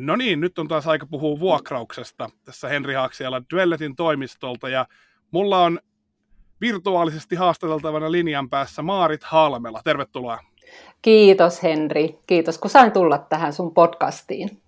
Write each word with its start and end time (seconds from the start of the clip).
No 0.00 0.16
niin, 0.16 0.40
nyt 0.40 0.58
on 0.58 0.68
taas 0.68 0.86
aika 0.86 1.06
puhua 1.06 1.40
vuokrauksesta 1.40 2.30
tässä 2.44 2.68
Henri 2.68 2.94
Haaksialla 2.94 3.42
Dwelletin 3.54 3.96
toimistolta 3.96 4.68
ja 4.68 4.86
mulla 5.30 5.64
on 5.64 5.80
virtuaalisesti 6.60 7.36
haastateltavana 7.36 8.12
linjan 8.12 8.50
päässä 8.50 8.82
Maarit 8.82 9.22
Halmela. 9.24 9.80
Tervetuloa. 9.84 10.38
Kiitos 11.02 11.62
Henri. 11.62 12.18
Kiitos 12.26 12.58
kun 12.58 12.70
sain 12.70 12.92
tulla 12.92 13.18
tähän 13.18 13.52
sun 13.52 13.74
podcastiin. 13.74 14.62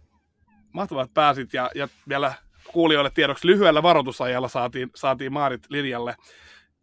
Mahtavaa, 0.73 1.05
että 1.05 1.15
pääsit 1.15 1.55
ja, 1.55 1.71
ja 1.75 1.89
vielä 2.09 2.35
kuulijoille 2.73 3.11
tiedoksi 3.15 3.47
lyhyellä 3.47 3.83
varoitusajalla 3.83 4.49
saatiin, 4.49 4.91
saatiin 4.95 5.33
Maarit 5.33 5.67
linjalle. 5.69 6.17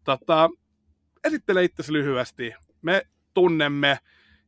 Tota, 0.04 0.50
esittele 1.24 1.64
itsesi 1.64 1.94
lyhyesti. 1.94 2.54
Me 2.82 3.02
tunnemme 3.34 4.00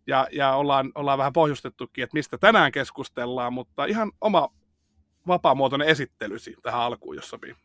ja, 0.09 0.27
ja 0.31 0.55
ollaan, 0.55 0.91
ollaan 0.95 1.17
vähän 1.17 1.33
pohjustettukin, 1.33 2.03
että 2.03 2.13
mistä 2.13 2.37
tänään 2.37 2.71
keskustellaan, 2.71 3.53
mutta 3.53 3.85
ihan 3.85 4.11
oma 4.21 4.49
vapaamuotoinen 5.27 5.87
esittelysi 5.87 6.55
tähän 6.63 6.81
alkuun, 6.81 7.15
jos 7.15 7.29
sopii. 7.29 7.55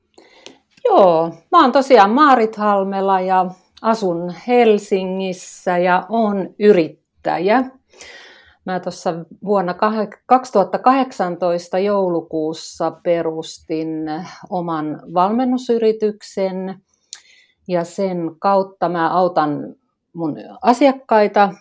Joo, 0.84 1.34
mä 1.52 1.62
oon 1.62 1.72
tosiaan 1.72 2.10
Maarit 2.10 2.56
Halmela 2.56 3.20
ja 3.20 3.46
asun 3.82 4.34
Helsingissä 4.46 5.78
ja 5.78 6.06
on 6.08 6.54
yrittäjä. 6.58 7.64
Mä 8.66 8.80
tuossa 8.80 9.14
vuonna 9.44 9.74
2018 10.26 11.78
joulukuussa 11.78 12.90
perustin 12.90 13.88
oman 14.50 15.02
valmennusyrityksen 15.14 16.80
ja 17.68 17.84
sen 17.84 18.30
kautta 18.38 18.88
mä 18.88 19.10
autan 19.10 19.74
mun 20.14 20.36
asiakkaita 20.62 21.54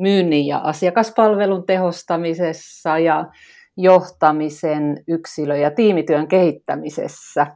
myynnin 0.00 0.46
ja 0.46 0.58
asiakaspalvelun 0.58 1.66
tehostamisessa 1.66 2.98
ja 2.98 3.24
johtamisen, 3.76 5.02
yksilö- 5.08 5.56
ja 5.56 5.70
tiimityön 5.70 6.28
kehittämisessä. 6.28 7.46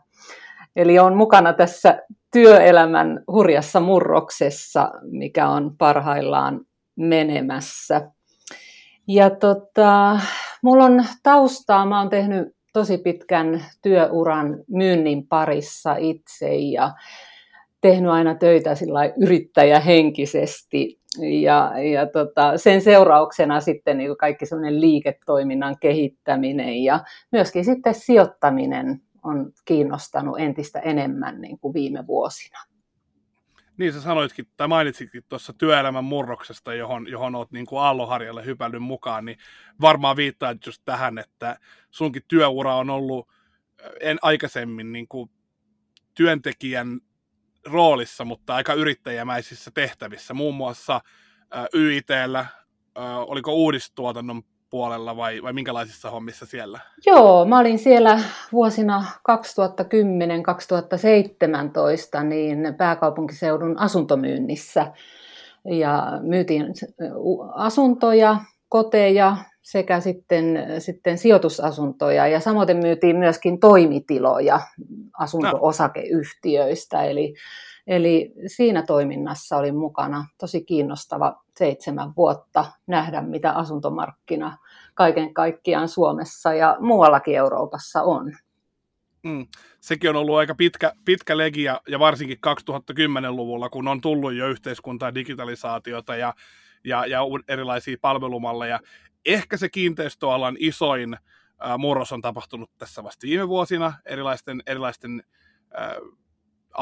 Eli 0.77 0.99
on 0.99 1.17
mukana 1.17 1.53
tässä 1.53 2.03
työelämän 2.33 3.25
hurjassa 3.33 3.81
murroksessa, 3.81 4.91
mikä 5.11 5.49
on 5.49 5.77
parhaillaan 5.79 6.61
menemässä. 6.97 8.11
Ja 9.09 9.31
tota, 9.31 10.21
mulla 10.63 10.85
on 10.85 11.05
taustaa, 11.23 11.87
mä 11.87 12.01
oon 12.01 12.11
tehnyt 12.11 12.49
tosi 12.73 12.99
pitkän 12.99 13.65
työuran 13.83 14.57
myynnin 14.69 15.29
parissa 15.29 15.97
itse 15.97 16.55
ja 16.55 16.93
tehnyt 17.85 18.11
aina 18.11 18.35
töitä 18.35 18.75
sillä 18.75 19.01
yrittäjähenkisesti 19.17 21.01
ja, 21.43 21.73
ja 21.93 22.07
tota, 22.07 22.59
sen 22.59 22.83
seurauksena 22.83 23.61
sitten 23.61 23.99
niin 23.99 24.17
kaikki 24.17 24.47
semmoinen 24.47 24.81
liiketoiminnan 24.81 25.77
kehittäminen 25.81 26.85
ja 26.85 27.01
myöskin 27.33 27.65
sitten 27.65 27.95
sijoittaminen 27.95 29.03
on 29.25 29.53
kiinnostanut 29.65 30.39
entistä 30.39 30.79
enemmän 30.79 31.41
niin 31.41 31.59
kuin 31.59 31.75
viime 31.75 32.07
vuosina. 32.07 32.59
Niin 33.77 33.93
sä 33.93 34.01
sanoitkin, 34.01 34.47
tai 34.57 34.69
mainitsitkin 34.69 35.25
tuossa 35.29 35.53
työelämän 35.53 36.05
murroksesta, 36.05 36.75
johon, 36.75 37.09
johon 37.09 37.35
oot 37.35 37.53
niin 37.53 37.67
kuin 37.67 37.81
Aalloharjalle 37.81 38.45
hypännyt 38.45 38.83
mukaan, 38.83 39.25
niin 39.25 39.39
varmaan 39.81 40.17
viittaa 40.17 40.55
just 40.67 40.83
tähän, 40.85 41.19
että 41.19 41.59
sunkin 41.91 42.23
työura 42.29 42.77
on 42.77 42.91
ollut 42.91 43.29
en 44.01 44.19
aikaisemmin 44.23 44.93
niin 44.93 45.09
kuin 45.09 45.31
työntekijän 46.15 47.01
roolissa, 47.67 48.25
mutta 48.25 48.55
aika 48.55 48.75
yrittäjämäisissä 48.75 49.71
tehtävissä, 49.75 50.35
muun 50.35 50.55
muassa 50.55 51.01
YITllä, 51.75 52.47
oliko 53.27 53.53
uudistuotannon 53.53 54.43
puolella 54.71 55.17
vai, 55.17 55.43
vai 55.43 55.53
minkälaisissa 55.53 56.11
hommissa 56.11 56.47
siellä? 56.47 56.81
Joo, 57.07 57.45
mä 57.45 57.59
olin 57.59 57.79
siellä 57.79 58.21
vuosina 58.53 59.05
2010-2017 62.21 62.25
niin 62.25 62.75
pääkaupunkiseudun 62.77 63.79
asuntomyynnissä 63.79 64.93
ja 65.65 66.19
myytiin 66.23 66.67
asuntoja, 67.55 68.37
koteja 68.69 69.37
sekä 69.63 70.01
sitten, 70.01 70.45
sitten 70.79 71.19
sijoitusasuntoja 71.19 72.27
ja 72.27 72.41
samoin 72.41 72.77
myytiin 72.77 73.17
myöskin 73.17 73.61
toimitiloja 73.61 74.61
asunto-osakeyhtiöistä. 75.19 77.03
Eli, 77.03 77.35
eli 77.87 78.33
siinä 78.47 78.83
toiminnassa 78.83 79.57
olin 79.57 79.77
mukana 79.77 80.27
tosi 80.39 80.65
kiinnostava 80.65 81.43
seitsemän 81.57 82.13
vuotta 82.17 82.65
nähdä, 82.87 83.23
mitä 83.23 83.53
asuntomarkkina 83.53 84.59
kaiken 84.95 85.35
kaikkiaan 85.35 85.89
Suomessa 85.89 86.55
ja 86.55 86.77
muuallakin 86.81 87.37
Euroopassa 87.37 88.03
on. 88.03 88.33
Mm. 89.23 89.47
Sekin 89.81 90.11
on 90.11 90.17
ollut 90.17 90.37
aika 90.37 90.55
pitkä, 90.55 90.93
pitkä 91.05 91.37
legia, 91.37 91.81
ja 91.89 91.99
varsinkin 91.99 92.39
2010-luvulla, 92.47 93.69
kun 93.69 93.89
on 93.89 94.01
tullut 94.01 94.35
jo 94.35 94.49
yhteiskuntaa 94.49 95.15
digitalisaatiota 95.15 96.17
ja, 96.17 96.35
ja, 96.85 97.07
ja 97.07 97.21
erilaisia 97.49 97.97
palvelumalleja. 98.01 98.81
Ehkä 99.25 99.57
se 99.57 99.69
kiinteistöalan 99.69 100.57
isoin 100.59 101.15
äh, 101.15 101.79
murros 101.79 102.13
on 102.13 102.23
tapahtunut 102.23 102.71
tässä 102.79 103.05
vasta 103.05 103.27
viime 103.27 103.49
vuosina 103.49 103.93
erilaisten, 104.05 104.63
erilaisten 104.67 105.23
äh, 105.79 105.97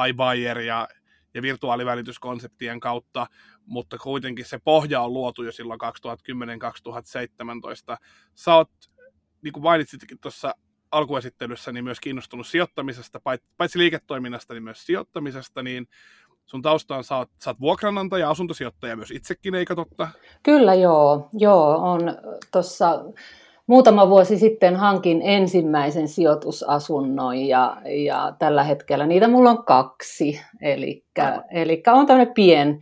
iBuyer 0.09 0.59
ja, 0.59 0.89
ja 1.35 1.43
virtuaalivälityskonseptien 1.43 2.81
kautta, 2.81 3.27
mutta 3.67 3.99
kuitenkin 3.99 4.45
se 4.45 4.59
pohja 4.59 5.01
on 5.01 5.13
luotu 5.13 5.43
jo 5.43 5.53
silloin 5.53 5.81
2010-2017. 5.81 5.85
Sä 8.35 8.55
oot, 8.55 8.71
niin 9.43 9.53
kuin 9.53 9.63
mainitsitkin 9.63 10.19
tuossa 10.19 10.55
alkuesittelyssä, 10.91 11.73
niin 11.73 11.85
myös 11.85 12.01
kiinnostunut 12.01 12.47
sijoittamisesta, 12.47 13.21
paitsi 13.57 13.79
liiketoiminnasta, 13.79 14.55
niin 14.55 14.65
myös 14.65 14.87
sijoittamisesta, 14.87 15.63
niin 15.63 15.89
sun 16.47 16.63
taustaan 16.63 17.05
sä 17.05 17.17
oot, 17.17 17.31
sä 17.45 17.51
oot 17.51 17.61
vuokranantaja, 17.61 18.31
asuntosijoittaja 18.31 18.97
myös 18.97 19.11
itsekin, 19.11 19.55
eikö 19.55 19.75
totta? 19.75 20.09
Kyllä 20.43 20.75
joo, 20.75 21.29
joo 21.33 21.77
on 21.77 22.01
tuossa 22.53 23.05
muutama 23.67 24.09
vuosi 24.09 24.39
sitten 24.39 24.77
hankin 24.77 25.23
ensimmäisen 25.23 26.09
sijoitusasunnon 26.09 27.37
ja, 27.37 27.77
ja 27.85 28.33
tällä 28.39 28.65
hetkellä 28.65 29.07
niitä 29.07 29.29
mulla 29.29 29.51
on 29.51 29.65
kaksi. 29.65 30.41
Eli 30.61 31.83
on 31.87 32.07
tämmöinen 32.07 32.35
pien 32.35 32.81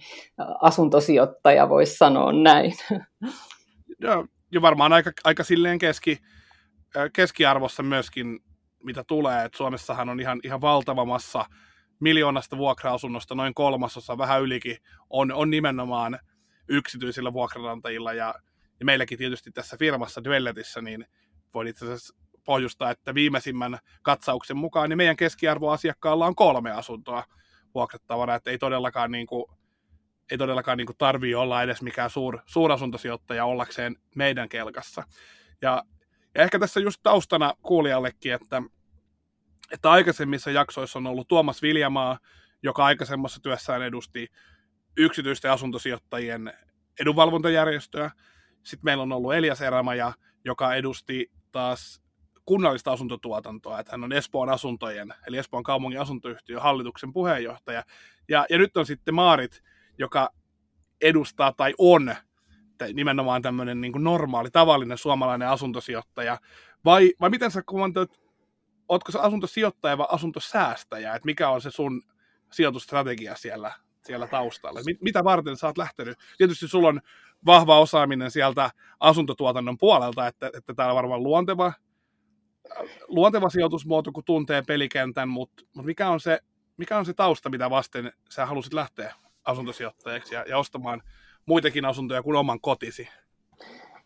asuntosijoittaja, 0.60 1.68
voisi 1.68 1.96
sanoa 1.96 2.32
näin. 2.32 2.72
Ja, 4.00 4.24
ja 4.52 4.62
varmaan 4.62 4.92
aika, 4.92 5.10
aika 5.24 5.44
silleen 5.44 5.78
keski, 5.78 6.18
keskiarvossa 7.12 7.82
myöskin, 7.82 8.40
mitä 8.84 9.04
tulee. 9.04 9.44
Et 9.44 9.54
Suomessahan 9.54 10.08
on 10.08 10.20
ihan, 10.20 10.40
ihan 10.44 10.60
valtava 10.60 11.04
massa 11.04 11.44
miljoonasta 12.00 12.56
vuokra-asunnosta, 12.56 13.34
noin 13.34 13.54
kolmasosa, 13.54 14.18
vähän 14.18 14.42
ylikin, 14.42 14.76
on, 15.10 15.32
on 15.32 15.50
nimenomaan 15.50 16.18
yksityisillä 16.68 17.32
vuokranantajilla 17.32 18.12
ja 18.12 18.34
ja 18.80 18.86
meilläkin 18.86 19.18
tietysti 19.18 19.50
tässä 19.50 19.76
firmassa 19.76 20.24
Dwelletissä, 20.24 20.80
niin 20.80 21.06
voin 21.54 21.68
itse 21.68 21.84
asiassa 21.84 22.14
pohjustaa, 22.44 22.90
että 22.90 23.14
viimeisimmän 23.14 23.78
katsauksen 24.02 24.56
mukaan 24.56 24.88
niin 24.88 24.96
meidän 24.96 25.16
keskiarvoasiakkaalla 25.16 26.26
on 26.26 26.34
kolme 26.34 26.70
asuntoa 26.70 27.24
vuokrattavana, 27.74 28.34
että 28.34 28.50
ei 28.50 28.58
todellakaan 28.58 29.10
niin 29.10 29.26
kuin, 29.26 29.44
ei 30.30 30.38
todellakaan 30.38 30.78
niin 30.78 30.88
tarvii 30.98 31.34
olla 31.34 31.62
edes 31.62 31.82
mikään 31.82 32.10
suur, 32.10 32.38
suurasuntosijoittaja 32.46 33.44
ollakseen 33.44 33.96
meidän 34.14 34.48
kelkassa. 34.48 35.02
Ja, 35.62 35.84
ja 36.34 36.42
ehkä 36.42 36.58
tässä 36.58 36.80
just 36.80 37.00
taustana 37.02 37.54
kuulijallekin, 37.62 38.32
että, 38.32 38.62
että 39.70 39.90
aikaisemmissa 39.90 40.50
jaksoissa 40.50 40.98
on 40.98 41.06
ollut 41.06 41.28
Tuomas 41.28 41.62
Viljamaa, 41.62 42.18
joka 42.62 42.84
aikaisemmassa 42.84 43.40
työssään 43.42 43.82
edusti 43.82 44.28
yksityisten 44.96 45.50
asuntosijoittajien 45.50 46.52
edunvalvontajärjestöä, 47.00 48.10
sitten 48.62 48.84
meillä 48.84 49.02
on 49.02 49.12
ollut 49.12 49.34
Elias 49.34 49.60
Erämaja, 49.60 50.12
joka 50.44 50.74
edusti 50.74 51.30
taas 51.52 52.02
kunnallista 52.44 52.92
asuntotuotantoa, 52.92 53.80
että 53.80 53.92
hän 53.92 54.04
on 54.04 54.12
Espoon 54.12 54.48
asuntojen, 54.48 55.14
eli 55.26 55.38
Espoon 55.38 55.62
kaupungin 55.62 56.00
asuntoyhtiön 56.00 56.62
hallituksen 56.62 57.12
puheenjohtaja. 57.12 57.82
Ja, 58.28 58.46
ja 58.50 58.58
nyt 58.58 58.76
on 58.76 58.86
sitten 58.86 59.14
Maarit, 59.14 59.62
joka 59.98 60.30
edustaa 61.00 61.52
tai 61.52 61.74
on 61.78 62.14
nimenomaan 62.94 63.42
tämmöinen 63.42 63.80
niin 63.80 63.92
normaali, 63.98 64.50
tavallinen 64.50 64.98
suomalainen 64.98 65.48
asuntosijoittaja. 65.48 66.38
Vai, 66.84 67.12
vai 67.20 67.30
miten 67.30 67.50
sä 67.50 67.62
kommentoit, 67.66 68.19
ootko 68.90 69.12
sä 69.12 69.20
asuntosijoittaja 69.20 69.98
vai 69.98 70.06
asuntosäästäjä, 70.10 71.14
että 71.14 71.26
mikä 71.26 71.48
on 71.48 71.60
se 71.60 71.70
sun 71.70 72.02
sijoitusstrategia 72.52 73.36
siellä, 73.36 73.72
siellä 74.04 74.26
taustalla? 74.26 74.80
Mitä 75.00 75.24
varten 75.24 75.56
sä 75.56 75.66
oot 75.66 75.78
lähtenyt? 75.78 76.18
Tietysti 76.38 76.68
sulla 76.68 76.88
on 76.88 77.00
vahva 77.46 77.80
osaaminen 77.80 78.30
sieltä 78.30 78.70
asuntotuotannon 79.00 79.78
puolelta, 79.78 80.26
että, 80.26 80.50
että 80.54 80.74
tämä 80.74 80.88
on 80.88 80.96
varmaan 80.96 81.22
luonteva, 81.22 81.72
luonteva 83.08 83.48
sijoitusmuoto, 83.48 84.12
kun 84.12 84.24
tuntee 84.24 84.62
pelikentän, 84.62 85.28
mutta, 85.28 85.64
mutta 85.64 85.86
mikä, 85.86 86.08
on 86.08 86.20
se, 86.20 86.40
mikä 86.76 86.98
on 86.98 87.06
se 87.06 87.14
tausta, 87.14 87.50
mitä 87.50 87.70
vasten 87.70 88.12
sä 88.30 88.46
halusit 88.46 88.72
lähteä 88.72 89.14
asuntosijoittajaksi 89.44 90.34
ja, 90.34 90.44
ja 90.48 90.58
ostamaan 90.58 91.02
muitakin 91.46 91.84
asuntoja 91.84 92.22
kuin 92.22 92.36
oman 92.36 92.60
kotisi? 92.60 93.08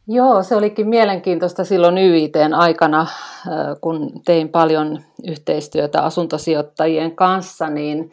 Joo, 0.09 0.43
se 0.43 0.57
olikin 0.57 0.89
mielenkiintoista 0.89 1.65
silloin 1.65 1.99
YITn 1.99 2.55
aikana, 2.55 3.07
kun 3.81 4.11
tein 4.25 4.49
paljon 4.49 5.01
yhteistyötä 5.29 6.03
asuntosijoittajien 6.03 7.17
kanssa, 7.17 7.71
niin 7.71 8.11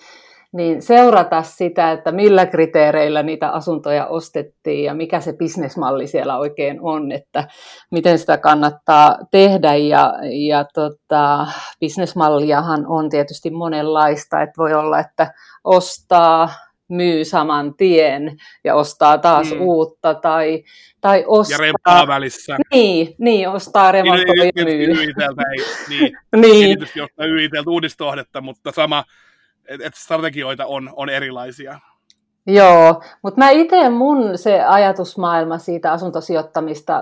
niin 0.54 0.82
seurata 0.82 1.44
sitä, 1.44 1.92
että 1.92 2.12
millä 2.12 2.46
kriteereillä 2.46 3.24
niitä 3.24 3.50
asuntoja 3.50 4.08
ostettiin 4.08 4.84
ja 4.84 4.94
mikä 4.94 5.20
se 5.20 5.34
bisnesmalli 5.34 6.08
siellä 6.08 6.38
oikein 6.38 6.82
on, 6.82 7.12
että 7.12 7.48
miten 7.92 8.20
sitä 8.20 8.38
kannattaa 8.38 9.18
tehdä. 9.32 9.76
Ja, 9.76 10.14
ja 10.48 10.66
tota, 10.74 11.48
bisnesmalliahan 11.80 12.88
on 12.88 13.10
tietysti 13.10 13.50
monenlaista, 13.50 14.42
että 14.42 14.58
voi 14.58 14.74
olla, 14.74 15.00
että 15.00 15.34
ostaa, 15.64 16.50
myy 16.92 17.26
saman 17.26 17.74
tien 17.74 18.38
ja 18.64 18.76
ostaa 18.76 19.18
taas 19.18 19.52
mm. 19.52 19.62
uutta 19.62 20.14
tai, 20.14 20.64
tai 21.02 21.24
ostaa... 21.28 21.56
Ja 21.56 21.62
remppaa 21.62 22.08
välissä. 22.08 22.58
Niin, 22.74 23.16
niin 23.18 23.50
ostaa, 23.50 23.92
remontoi 23.92 24.38
ja 24.38 24.64
myy. 24.66 24.84
Ei, 24.84 25.14
niin, 25.90 26.18
niin. 26.36 26.84
Ostaa 26.84 27.26
YITltä 27.26 27.70
uudistohdetta, 27.70 28.42
mutta 28.42 28.72
sama, 28.72 29.04
että 29.70 29.88
et 29.88 29.96
strategioita 29.96 30.66
on, 30.66 30.90
on 30.96 31.10
erilaisia. 31.10 31.80
Joo, 32.48 33.04
mutta 33.24 33.38
mä 33.38 33.50
itse 33.50 33.90
mun 33.90 34.38
se 34.38 34.62
ajatusmaailma 34.62 35.58
siitä 35.58 35.92
asuntosijoittamista, 35.92 37.02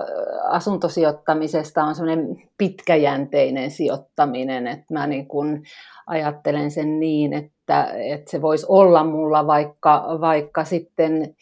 asuntosijoittamisesta 0.50 1.84
on 1.84 1.94
semmoinen 1.94 2.42
pitkäjänteinen 2.58 3.70
sijoittaminen, 3.70 4.66
että 4.66 4.94
mä 4.94 5.06
niin 5.06 5.28
kun 5.28 5.62
ajattelen 6.06 6.70
sen 6.70 7.00
niin, 7.00 7.32
että, 7.32 7.52
että 7.94 8.30
se 8.30 8.42
voisi 8.42 8.66
olla 8.68 9.04
mulla 9.04 9.46
vaikka, 9.46 10.04
vaikka 10.20 10.64
sitten 10.64 11.34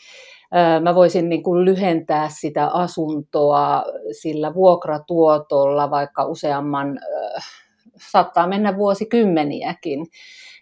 mä 0.82 0.94
voisin 0.94 1.28
niin 1.28 1.42
kuin 1.42 1.64
lyhentää 1.64 2.28
sitä 2.40 2.66
asuntoa 2.66 3.84
sillä 4.20 4.54
vuokratuotolla 4.54 5.90
vaikka 5.90 6.24
useamman, 6.24 6.98
saattaa 8.10 8.46
mennä 8.46 8.76
vuosikymmeniäkin 8.76 10.06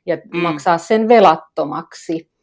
ja 0.06 0.16
mm. 0.16 0.38
maksaa 0.38 0.78
sen 0.78 1.08
velattomaksi. 1.08 2.35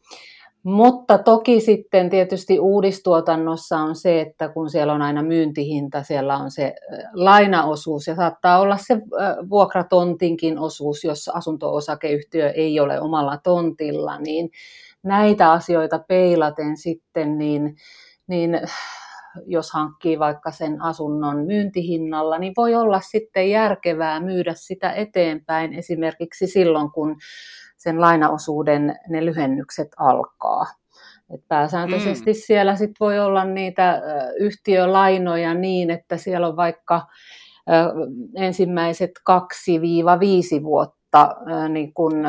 Mutta 0.63 1.17
toki 1.17 1.59
sitten 1.59 2.09
tietysti 2.09 2.59
uudistuotannossa 2.59 3.77
on 3.77 3.95
se, 3.95 4.21
että 4.21 4.49
kun 4.49 4.69
siellä 4.69 4.93
on 4.93 5.01
aina 5.01 5.23
myyntihinta, 5.23 6.03
siellä 6.03 6.37
on 6.37 6.51
se 6.51 6.75
lainaosuus 7.13 8.07
ja 8.07 8.15
saattaa 8.15 8.59
olla 8.59 8.77
se 8.77 8.97
vuokratontinkin 9.49 10.59
osuus, 10.59 11.03
jos 11.03 11.29
asunto-osakeyhtiö 11.33 12.49
ei 12.49 12.79
ole 12.79 13.01
omalla 13.01 13.37
tontilla, 13.37 14.19
niin 14.19 14.49
näitä 15.03 15.51
asioita 15.51 15.99
peilaten 16.07 16.77
sitten, 16.77 17.37
niin, 17.37 17.75
niin 18.27 18.61
jos 19.45 19.71
hankkii 19.71 20.19
vaikka 20.19 20.51
sen 20.51 20.81
asunnon 20.81 21.45
myyntihinnalla, 21.45 22.37
niin 22.37 22.53
voi 22.57 22.75
olla 22.75 23.01
sitten 23.01 23.49
järkevää 23.49 24.19
myydä 24.19 24.53
sitä 24.55 24.91
eteenpäin 24.91 25.73
esimerkiksi 25.73 26.47
silloin, 26.47 26.91
kun 26.91 27.15
sen 27.83 28.01
lainaosuuden 28.01 28.95
ne 29.09 29.25
lyhennykset 29.25 29.87
alkaa. 29.97 30.65
Et 31.33 31.41
pääsääntöisesti 31.47 32.31
mm. 32.31 32.37
siellä 32.45 32.75
sit 32.75 32.91
voi 32.99 33.19
olla 33.19 33.45
niitä 33.45 34.01
yhtiölainoja 34.39 35.53
niin, 35.53 35.89
että 35.89 36.17
siellä 36.17 36.47
on 36.47 36.55
vaikka 36.55 37.01
ensimmäiset 38.35 39.11
2-5 40.59 40.63
vuotta 40.63 41.35
niin 41.69 41.93
kun, 41.93 42.23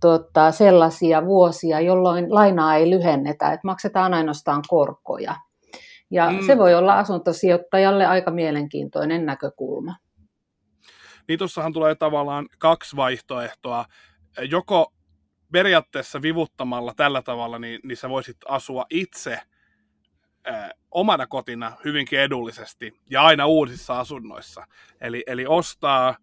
tuota, 0.00 0.50
sellaisia 0.50 1.26
vuosia, 1.26 1.80
jolloin 1.80 2.34
lainaa 2.34 2.76
ei 2.76 2.90
lyhennetä, 2.90 3.52
että 3.52 3.66
maksetaan 3.66 4.14
ainoastaan 4.14 4.62
korkoja. 4.68 5.34
Ja 6.10 6.30
mm. 6.30 6.38
se 6.46 6.58
voi 6.58 6.74
olla 6.74 6.98
asuntosijoittajalle 6.98 8.06
aika 8.06 8.30
mielenkiintoinen 8.30 9.26
näkökulma. 9.26 9.94
Niin 11.28 11.38
tuossahan 11.38 11.72
tulee 11.72 11.94
tavallaan 11.94 12.48
kaksi 12.58 12.96
vaihtoehtoa. 12.96 13.84
Joko 14.50 14.92
periaatteessa 15.52 16.22
vivuttamalla 16.22 16.94
tällä 16.96 17.22
tavalla, 17.22 17.58
niin, 17.58 17.80
niin 17.84 17.96
sä 17.96 18.08
voisit 18.08 18.36
asua 18.48 18.86
itse 18.90 19.40
äh, 20.48 20.70
omana 20.90 21.26
kotina 21.26 21.72
hyvinkin 21.84 22.20
edullisesti 22.20 23.00
ja 23.10 23.22
aina 23.22 23.46
uusissa 23.46 24.00
asunnoissa. 24.00 24.66
Eli, 25.00 25.24
eli 25.26 25.46
ostaa 25.46 26.16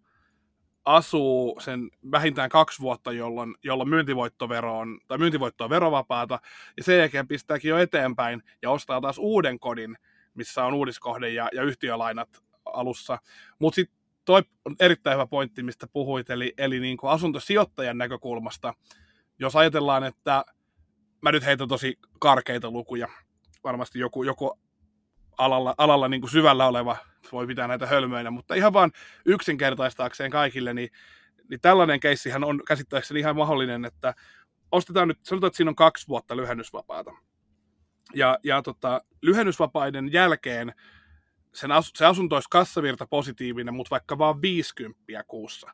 asuu 0.84 1.60
sen 1.60 1.90
vähintään 2.10 2.48
kaksi 2.50 2.80
vuotta, 2.80 3.12
jolloin, 3.12 3.54
jolloin 3.62 3.88
myyntivoittovero 3.88 4.78
on, 4.78 5.00
tai 5.06 5.18
myyntivoitto 5.18 5.64
on 5.64 5.70
verovapaata, 5.70 6.38
ja 6.76 6.84
sen 6.84 6.98
jälkeen 6.98 7.28
pistääkin 7.28 7.68
jo 7.68 7.78
eteenpäin 7.78 8.42
ja 8.62 8.70
ostaa 8.70 9.00
taas 9.00 9.18
uuden 9.18 9.58
kodin, 9.58 9.96
missä 10.34 10.64
on 10.64 10.74
uudiskohde 10.74 11.28
ja, 11.28 11.48
ja 11.52 11.62
yhtiölainat 11.62 12.28
alussa. 12.64 13.18
Mutta 13.58 13.74
sitten 13.74 14.03
toi 14.24 14.42
on 14.64 14.76
erittäin 14.80 15.14
hyvä 15.14 15.26
pointti, 15.26 15.62
mistä 15.62 15.86
puhuit, 15.86 16.30
eli, 16.30 16.54
eli 16.58 16.80
niin 16.80 16.96
kuin 16.96 17.10
asuntosijoittajan 17.10 17.98
näkökulmasta, 17.98 18.74
jos 19.38 19.56
ajatellaan, 19.56 20.04
että 20.04 20.44
mä 21.22 21.32
nyt 21.32 21.44
heitän 21.44 21.68
tosi 21.68 21.98
karkeita 22.20 22.70
lukuja, 22.70 23.08
varmasti 23.64 23.98
joku, 23.98 24.22
joku 24.22 24.58
alalla, 25.38 25.74
alalla 25.78 26.08
niin 26.08 26.20
kuin 26.20 26.30
syvällä 26.30 26.66
oleva 26.66 26.96
voi 27.32 27.46
pitää 27.46 27.68
näitä 27.68 27.86
hölmöinä, 27.86 28.30
mutta 28.30 28.54
ihan 28.54 28.72
vaan 28.72 28.92
yksinkertaistaakseen 29.26 30.30
kaikille, 30.30 30.74
niin, 30.74 30.88
niin 31.50 31.60
tällainen 31.60 32.00
keissihän 32.00 32.44
on 32.44 32.62
käsittääkseni 32.66 33.20
ihan 33.20 33.36
mahdollinen, 33.36 33.84
että 33.84 34.14
ostetaan 34.72 35.08
nyt, 35.08 35.18
sanotaan, 35.22 35.48
että 35.48 35.56
siinä 35.56 35.68
on 35.68 35.74
kaksi 35.74 36.08
vuotta 36.08 36.36
lyhennysvapaata. 36.36 37.12
Ja, 38.14 38.38
ja 38.44 38.62
tota, 38.62 39.00
lyhennysvapaiden 39.22 40.12
jälkeen 40.12 40.74
sen 41.54 41.72
as, 41.72 41.92
se 41.94 42.06
asunto 42.06 42.36
olisi 42.36 42.48
kassavirta 42.50 43.06
positiivinen, 43.06 43.74
mutta 43.74 43.90
vaikka 43.90 44.18
vaan 44.18 44.42
50 44.42 45.00
kuussa. 45.26 45.70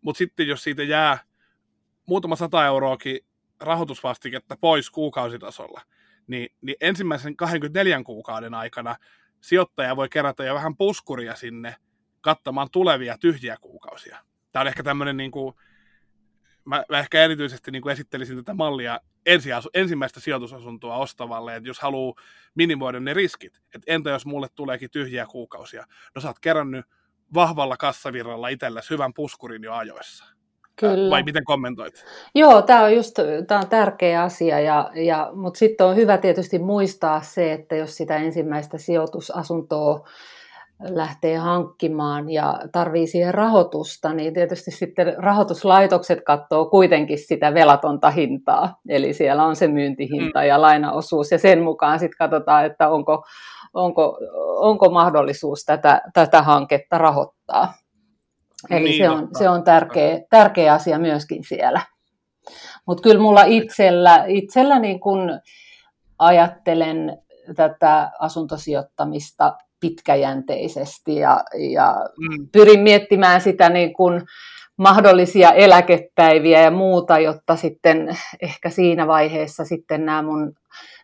Mutta 0.00 0.18
sitten 0.18 0.48
jos 0.48 0.62
siitä 0.62 0.82
jää 0.82 1.18
muutama 2.06 2.36
sata 2.36 2.66
euroakin 2.66 3.20
rahoitusvastiketta 3.60 4.56
pois 4.60 4.90
kuukausitasolla, 4.90 5.80
niin, 6.26 6.48
niin 6.60 6.76
ensimmäisen 6.80 7.36
24 7.36 8.02
kuukauden 8.04 8.54
aikana 8.54 8.96
sijoittaja 9.40 9.96
voi 9.96 10.08
kerätä 10.08 10.44
jo 10.44 10.54
vähän 10.54 10.76
puskuria 10.76 11.36
sinne 11.36 11.76
kattamaan 12.20 12.68
tulevia 12.72 13.18
tyhjiä 13.18 13.56
kuukausia. 13.60 14.18
Tämä 14.52 14.60
on 14.60 14.66
ehkä 14.66 14.82
tämmöinen, 14.82 15.16
niin 15.16 15.30
kuin, 15.30 15.54
mä, 16.68 16.84
mä 16.88 16.98
ehkä 16.98 17.24
erityisesti 17.24 17.70
niin 17.70 17.82
kuin 17.82 17.92
esittelisin 17.92 18.36
tätä 18.36 18.54
mallia 18.54 19.00
ensiasu, 19.26 19.70
ensimmäistä 19.74 20.20
sijoitusasuntoa 20.20 20.96
ostavalle, 20.96 21.56
että 21.56 21.68
jos 21.68 21.80
haluaa 21.80 22.14
minimoida 22.54 23.00
ne 23.00 23.14
riskit, 23.14 23.56
että 23.56 23.92
entä 23.92 24.10
jos 24.10 24.26
mulle 24.26 24.46
tuleekin 24.54 24.90
tyhjiä 24.90 25.26
kuukausia, 25.26 25.84
no 26.14 26.20
sä 26.20 26.28
oot 26.28 26.38
kerännyt 26.38 26.86
vahvalla 27.34 27.76
kassavirralla 27.76 28.48
itsellesi 28.48 28.90
hyvän 28.90 29.14
puskurin 29.14 29.62
jo 29.62 29.72
ajoissa. 29.72 30.24
Kyllä. 30.76 31.10
Vai 31.10 31.22
miten 31.22 31.44
kommentoit? 31.44 32.04
Joo, 32.34 32.62
tämä 32.62 32.84
on 32.84 32.94
just 32.94 33.16
tää 33.46 33.58
on 33.58 33.68
tärkeä 33.68 34.22
asia, 34.22 34.60
ja, 34.60 34.90
ja, 34.94 35.30
mutta 35.34 35.58
sitten 35.58 35.86
on 35.86 35.96
hyvä 35.96 36.18
tietysti 36.18 36.58
muistaa 36.58 37.22
se, 37.22 37.52
että 37.52 37.76
jos 37.76 37.96
sitä 37.96 38.16
ensimmäistä 38.16 38.78
sijoitusasuntoa 38.78 40.08
lähtee 40.80 41.36
hankkimaan 41.36 42.30
ja 42.30 42.60
tarvii 42.72 43.06
siihen 43.06 43.34
rahoitusta, 43.34 44.12
niin 44.12 44.34
tietysti 44.34 44.70
sitten 44.70 45.14
rahoituslaitokset 45.16 46.24
katsoo 46.24 46.66
kuitenkin 46.66 47.18
sitä 47.18 47.54
velatonta 47.54 48.10
hintaa. 48.10 48.80
Eli 48.88 49.12
siellä 49.12 49.44
on 49.44 49.56
se 49.56 49.68
myyntihinta 49.68 50.40
mm. 50.40 50.46
ja 50.46 50.60
lainaosuus 50.60 51.30
ja 51.30 51.38
sen 51.38 51.62
mukaan 51.62 51.98
sitten 51.98 52.18
katsotaan, 52.18 52.66
että 52.66 52.88
onko, 52.88 53.24
onko, 53.74 54.18
onko 54.56 54.90
mahdollisuus 54.90 55.64
tätä, 55.64 56.00
tätä 56.14 56.42
hanketta 56.42 56.98
rahoittaa. 56.98 57.72
Eli 58.70 58.84
niin, 58.84 58.98
se, 58.98 59.10
on, 59.10 59.28
se 59.38 59.48
on 59.48 59.64
tärkeä, 59.64 60.20
tärkeä 60.30 60.72
asia 60.72 60.98
myöskin 60.98 61.44
siellä. 61.44 61.80
Mutta 62.86 63.02
kyllä 63.02 63.20
mulla 63.20 63.42
itsellä, 63.42 64.24
itsellä 64.26 64.78
niin 64.78 65.00
kun 65.00 65.40
ajattelen 66.18 67.18
tätä 67.56 68.10
asuntosijoittamista 68.18 69.56
pitkäjänteisesti 69.80 71.16
ja, 71.16 71.40
ja 71.72 71.94
mm. 72.18 72.48
pyrin 72.52 72.80
miettimään 72.80 73.40
sitä 73.40 73.68
niin 73.68 73.92
kun 73.92 74.26
mahdollisia 74.76 75.52
eläkepäiviä 75.52 76.62
ja 76.62 76.70
muuta, 76.70 77.18
jotta 77.18 77.56
sitten 77.56 78.16
ehkä 78.42 78.70
siinä 78.70 79.06
vaiheessa 79.06 79.64
sitten 79.64 80.06
nämä 80.06 80.22
mun 80.22 80.52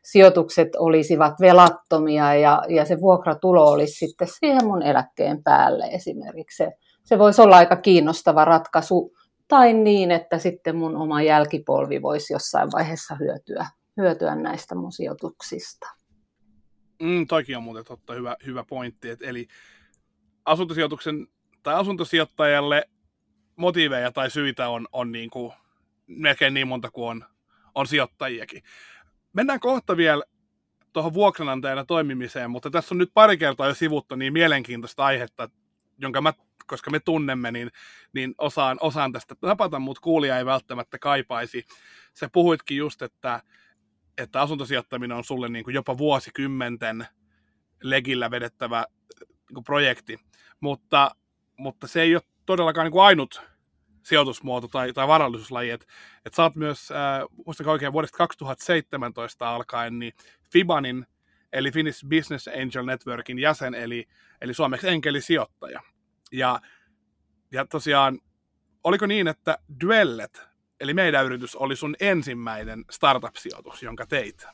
sijoitukset 0.02 0.68
olisivat 0.78 1.34
velattomia 1.40 2.34
ja, 2.34 2.62
ja 2.68 2.84
se 2.84 3.00
vuokratulo 3.00 3.70
olisi 3.70 4.06
sitten 4.06 4.28
siihen 4.38 4.64
mun 4.64 4.82
eläkkeen 4.82 5.42
päälle 5.42 5.84
esimerkiksi 5.84 6.56
se 6.56 6.72
se 7.04 7.18
voisi 7.18 7.42
olla 7.42 7.56
aika 7.56 7.76
kiinnostava 7.76 8.44
ratkaisu, 8.44 9.12
tai 9.48 9.72
niin, 9.72 10.10
että 10.10 10.38
sitten 10.38 10.76
mun 10.76 10.96
oma 10.96 11.22
jälkipolvi 11.22 12.02
voisi 12.02 12.32
jossain 12.32 12.68
vaiheessa 12.72 13.14
hyötyä, 13.14 13.66
hyötyä 13.96 14.34
näistä 14.34 14.74
mun 14.74 14.92
sijoituksista. 14.92 15.86
Mm, 17.02 17.26
toikin 17.26 17.56
on 17.56 17.62
muuten 17.62 17.84
totta, 17.84 18.12
hyvä, 18.12 18.36
hyvä 18.46 18.64
pointti. 18.64 19.08
Et 19.08 19.22
eli 19.22 19.48
asuntosijoituksen 20.44 21.26
tai 21.62 21.74
asuntosijoittajalle 21.74 22.84
motiiveja 23.56 24.12
tai 24.12 24.30
syitä 24.30 24.68
on, 24.68 24.88
on 24.92 25.12
niin 25.12 25.30
kuin 25.30 25.52
melkein 26.06 26.54
niin 26.54 26.68
monta 26.68 26.90
kuin 26.90 27.08
on, 27.08 27.24
on 27.74 27.86
sijoittajiakin. 27.86 28.62
Mennään 29.32 29.60
kohta 29.60 29.96
vielä 29.96 30.24
tuohon 30.92 31.14
vuokranantajana 31.14 31.84
toimimiseen, 31.84 32.50
mutta 32.50 32.70
tässä 32.70 32.94
on 32.94 32.98
nyt 32.98 33.10
pari 33.14 33.36
kertaa 33.36 33.68
jo 33.68 33.74
sivuttu 33.74 34.16
niin 34.16 34.32
mielenkiintoista 34.32 35.04
aihetta, 35.04 35.48
jonka 35.98 36.20
mä, 36.20 36.32
koska 36.66 36.90
me 36.90 37.00
tunnemme, 37.00 37.52
niin, 37.52 37.70
niin 38.12 38.34
osaan, 38.38 38.78
osaan 38.80 39.12
tästä 39.12 39.34
napata, 39.42 39.78
mutta 39.78 40.00
kuulija 40.00 40.38
ei 40.38 40.46
välttämättä 40.46 40.98
kaipaisi. 40.98 41.64
Sä 42.14 42.28
puhuitkin 42.32 42.76
just, 42.76 43.02
että, 43.02 43.42
että 44.18 44.40
asuntosijoittaminen 44.40 45.16
on 45.16 45.24
sulle 45.24 45.48
niin 45.48 45.64
kuin 45.64 45.74
jopa 45.74 45.98
vuosikymmenten 45.98 47.06
legillä 47.82 48.30
vedettävä 48.30 48.86
niin 49.20 49.54
kuin 49.54 49.64
projekti, 49.64 50.18
mutta, 50.60 51.10
mutta 51.56 51.86
se 51.86 52.02
ei 52.02 52.14
ole 52.14 52.22
todellakaan 52.46 52.84
niin 52.84 52.92
kuin 52.92 53.04
ainut 53.04 53.42
sijoitusmuoto 54.02 54.68
tai, 54.68 54.92
tai 54.92 55.08
varallisuuslaji. 55.08 55.70
Että 55.70 55.86
et 56.24 56.34
sä 56.34 56.42
oot 56.42 56.56
myös, 56.56 56.90
äh, 56.90 56.96
muistakaa 57.46 57.72
oikein, 57.72 57.92
vuodesta 57.92 58.18
2017 58.18 59.54
alkaen, 59.54 59.98
niin 59.98 60.12
Fibanin, 60.52 61.06
eli 61.52 61.70
Finnish 61.70 62.06
Business 62.08 62.48
Angel 62.48 62.86
Networkin 62.86 63.38
jäsen, 63.38 63.74
eli, 63.74 64.08
eli 64.40 64.54
suomeksi 64.54 64.88
enkelisijoittaja. 64.88 65.80
Ja, 66.32 66.60
ja 67.52 67.66
tosiaan, 67.66 68.18
oliko 68.84 69.06
niin, 69.06 69.28
että 69.28 69.58
Duellet, 69.80 70.53
eli 70.80 70.94
meidän 70.94 71.26
yritys, 71.26 71.56
oli 71.56 71.76
sun 71.76 71.94
ensimmäinen 72.00 72.84
startup-sijoitus, 72.90 73.82
jonka 73.82 74.06
teit? 74.06 74.46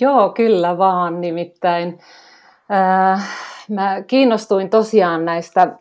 Joo, 0.00 0.30
kyllä 0.30 0.78
vaan. 0.78 1.20
Nimittäin 1.20 1.98
äh, 2.72 3.28
mä 3.70 4.02
kiinnostuin 4.02 4.70
tosiaan 4.70 5.24
näistä 5.24 5.78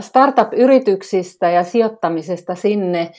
startup-yrityksistä 0.00 1.50
ja 1.50 1.64
sijoittamisesta 1.64 2.54
sinne 2.54 3.12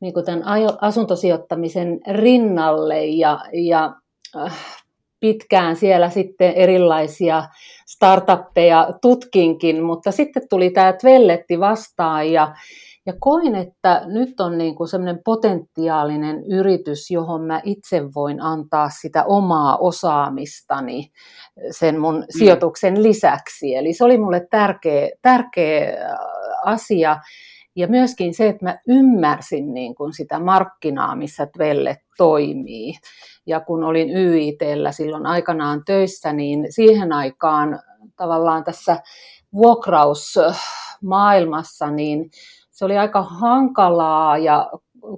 niin 0.00 0.14
kuin 0.14 0.26
tämän 0.26 0.42
asuntosijoittamisen 0.80 2.00
rinnalle 2.10 3.06
ja, 3.06 3.40
ja 3.52 3.94
pitkään 5.20 5.76
siellä 5.76 6.10
sitten 6.10 6.52
erilaisia 6.52 7.44
startuppeja 7.86 8.88
tutkinkin, 9.02 9.82
mutta 9.82 10.12
sitten 10.12 10.48
tuli 10.50 10.70
tämä 10.70 10.92
Tvelletti 10.92 11.60
vastaan 11.60 12.32
ja, 12.32 12.54
ja 13.06 13.12
koin, 13.20 13.54
että 13.54 14.02
nyt 14.06 14.40
on 14.40 14.58
niin 14.58 14.74
kuin 14.74 14.88
sellainen 14.88 15.20
potentiaalinen 15.24 16.44
yritys, 16.44 17.10
johon 17.10 17.42
mä 17.42 17.60
itse 17.64 18.02
voin 18.14 18.40
antaa 18.40 18.90
sitä 19.00 19.24
omaa 19.24 19.76
osaamistani 19.76 21.10
sen 21.70 22.00
mun 22.00 22.16
mm. 22.16 22.24
sijoituksen 22.38 23.02
lisäksi. 23.02 23.74
Eli 23.74 23.92
se 23.92 24.04
oli 24.04 24.18
mulle 24.18 24.46
tärkeä, 24.50 25.08
tärkeä 25.22 25.88
äh, 25.88 26.18
asia. 26.64 27.16
Ja 27.76 27.88
myöskin 27.88 28.34
se, 28.34 28.48
että 28.48 28.64
mä 28.64 28.78
ymmärsin 28.88 29.74
niin 29.74 29.94
kuin 29.94 30.12
sitä 30.12 30.38
markkinaa, 30.38 31.16
missä 31.16 31.46
Tvelle 31.46 31.96
toimii. 32.16 32.94
Ja 33.46 33.60
kun 33.60 33.84
olin 33.84 34.16
YITllä 34.16 34.92
silloin 34.92 35.26
aikanaan 35.26 35.82
töissä, 35.86 36.32
niin 36.32 36.66
siihen 36.70 37.12
aikaan 37.12 37.80
tavallaan 38.16 38.64
tässä 38.64 39.02
vuokrausmaailmassa, 39.52 41.90
niin 41.90 42.30
se 42.72 42.84
oli 42.84 42.98
aika 42.98 43.22
hankalaa 43.22 44.38
ja 44.38 44.70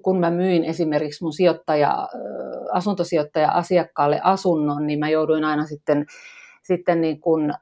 kun 0.03 0.21
mä 0.21 0.31
myin 0.31 0.65
esimerkiksi 0.65 1.25
mun 1.25 1.33
sijoittaja, 1.33 2.09
asuntosijoittaja 2.73 3.51
asiakkaalle 3.51 4.21
asunnon, 4.23 4.87
niin 4.87 4.99
mä 4.99 5.09
jouduin 5.09 5.45
aina 5.45 5.67
sitten, 5.67 6.07
sitten 6.63 7.01
niin 7.01 7.21
kuin 7.21 7.53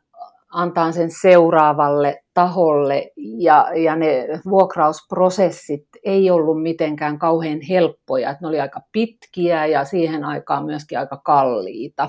antaa 0.52 0.92
sen 0.92 1.10
seuraavalle 1.20 2.22
taholle 2.34 3.10
ja, 3.16 3.66
ja 3.74 3.96
ne 3.96 4.26
vuokrausprosessit 4.50 5.86
ei 6.04 6.30
ollut 6.30 6.62
mitenkään 6.62 7.18
kauhean 7.18 7.60
helppoja, 7.68 8.30
että 8.30 8.44
ne 8.44 8.48
oli 8.48 8.60
aika 8.60 8.80
pitkiä 8.92 9.66
ja 9.66 9.84
siihen 9.84 10.24
aikaan 10.24 10.64
myöskin 10.64 10.98
aika 10.98 11.20
kalliita. 11.24 12.08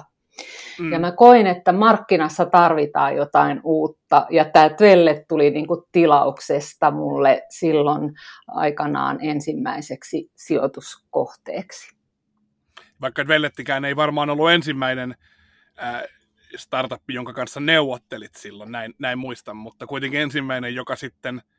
Mm. 0.79 0.91
Ja 0.91 0.99
mä 0.99 1.11
koin, 1.11 1.47
että 1.47 1.71
markkinassa 1.71 2.45
tarvitaan 2.45 3.15
jotain 3.15 3.61
uutta, 3.63 4.25
ja 4.29 4.45
tämä 4.45 4.69
Twelle 4.69 5.25
tuli 5.27 5.51
niin 5.51 5.67
kuin 5.67 5.81
tilauksesta 5.91 6.91
mulle 6.91 7.43
silloin 7.49 8.13
aikanaan 8.47 9.17
ensimmäiseksi 9.21 10.31
sijoituskohteeksi. 10.35 11.95
Vaikka 13.01 13.25
Twellettikään 13.25 13.85
ei 13.85 13.95
varmaan 13.95 14.29
ollut 14.29 14.51
ensimmäinen 14.51 15.15
äh, 15.83 16.03
startup, 16.55 17.01
jonka 17.09 17.33
kanssa 17.33 17.59
neuvottelit 17.59 18.35
silloin, 18.35 18.71
näin, 18.71 18.93
näin 18.99 19.19
muistan, 19.19 19.57
mutta 19.57 19.87
kuitenkin 19.87 20.21
ensimmäinen, 20.21 20.75
joka 20.75 20.95
sitten– 20.95 21.41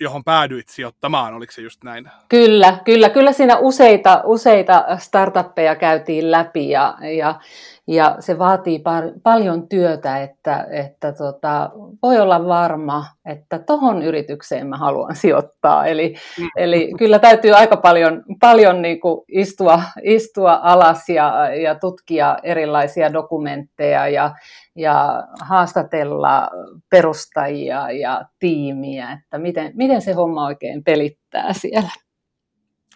johon 0.00 0.24
päädyit 0.24 0.68
sijoittamaan, 0.68 1.34
oliko 1.34 1.52
se 1.52 1.62
just 1.62 1.84
näin? 1.84 2.10
Kyllä, 2.28 2.78
kyllä, 2.84 3.10
kyllä 3.10 3.32
siinä 3.32 3.56
useita, 3.56 4.22
useita 4.24 4.84
startuppeja 4.98 5.76
käytiin 5.76 6.30
läpi 6.30 6.70
ja, 6.70 6.96
ja, 7.18 7.40
ja 7.88 8.16
se 8.20 8.38
vaatii 8.38 8.78
par, 8.78 9.04
paljon 9.22 9.68
työtä, 9.68 10.22
että, 10.22 10.66
että 10.70 11.12
tota, 11.12 11.70
voi 12.02 12.20
olla 12.20 12.46
varma, 12.46 13.04
että 13.24 13.58
tohon 13.58 14.02
yritykseen 14.02 14.66
mä 14.66 14.76
haluan 14.76 15.16
sijoittaa. 15.16 15.86
Eli, 15.86 16.14
mm. 16.40 16.48
eli 16.56 16.92
kyllä 16.98 17.18
täytyy 17.18 17.52
aika 17.52 17.76
paljon, 17.76 18.24
paljon 18.40 18.82
niin 18.82 19.00
kuin 19.00 19.24
istua, 19.28 19.82
istua 20.02 20.60
alas 20.62 21.08
ja, 21.08 21.54
ja 21.54 21.74
tutkia 21.74 22.38
erilaisia 22.42 23.12
dokumentteja 23.12 24.08
ja, 24.08 24.34
ja 24.76 25.24
haastatella 25.40 26.50
perustajia 26.90 27.90
ja 27.90 28.24
tiimiä, 28.38 29.12
että 29.12 29.38
miten, 29.38 29.72
miten 29.74 30.02
se 30.02 30.12
homma 30.12 30.46
oikein 30.46 30.84
pelittää 30.84 31.52
siellä. 31.52 31.90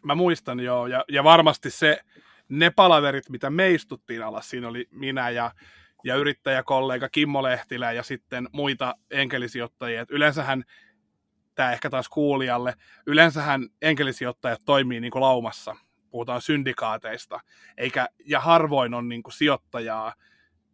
Mä 0.02 0.14
muistan 0.14 0.60
joo, 0.60 0.86
ja, 0.86 1.04
ja 1.08 1.24
varmasti 1.24 1.70
se, 1.70 2.00
ne 2.48 2.70
palaverit, 2.70 3.30
mitä 3.30 3.50
me 3.50 3.70
istuttiin 3.70 4.22
alas, 4.22 4.50
siinä 4.50 4.68
oli 4.68 4.88
minä 4.90 5.30
ja, 5.30 5.50
ja 6.04 6.16
yrittäjäkollega 6.16 7.08
Kimmo 7.08 7.42
Lehtilä 7.42 7.92
ja 7.92 8.02
sitten 8.02 8.48
muita 8.52 8.94
enkelisijoittajia. 9.10 10.00
Et 10.00 10.10
yleensähän, 10.10 10.64
tämä 11.54 11.72
ehkä 11.72 11.90
taas 11.90 12.08
kuulijalle, 12.08 12.74
yleensähän 13.06 13.68
enkelisijoittajat 13.82 14.60
toimii 14.64 15.00
niin 15.00 15.10
kuin 15.10 15.22
laumassa, 15.22 15.76
puhutaan 16.10 16.42
syndikaateista, 16.42 17.40
eikä, 17.76 18.08
ja 18.24 18.40
harvoin 18.40 18.94
on 18.94 19.08
niin 19.08 19.22
kuin 19.22 19.32
sijoittajaa, 19.32 20.14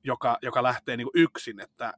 joka, 0.04 0.38
joka 0.42 0.62
lähtee 0.62 0.96
niin 0.96 1.08
kuin 1.12 1.22
yksin, 1.22 1.60
että 1.60 1.94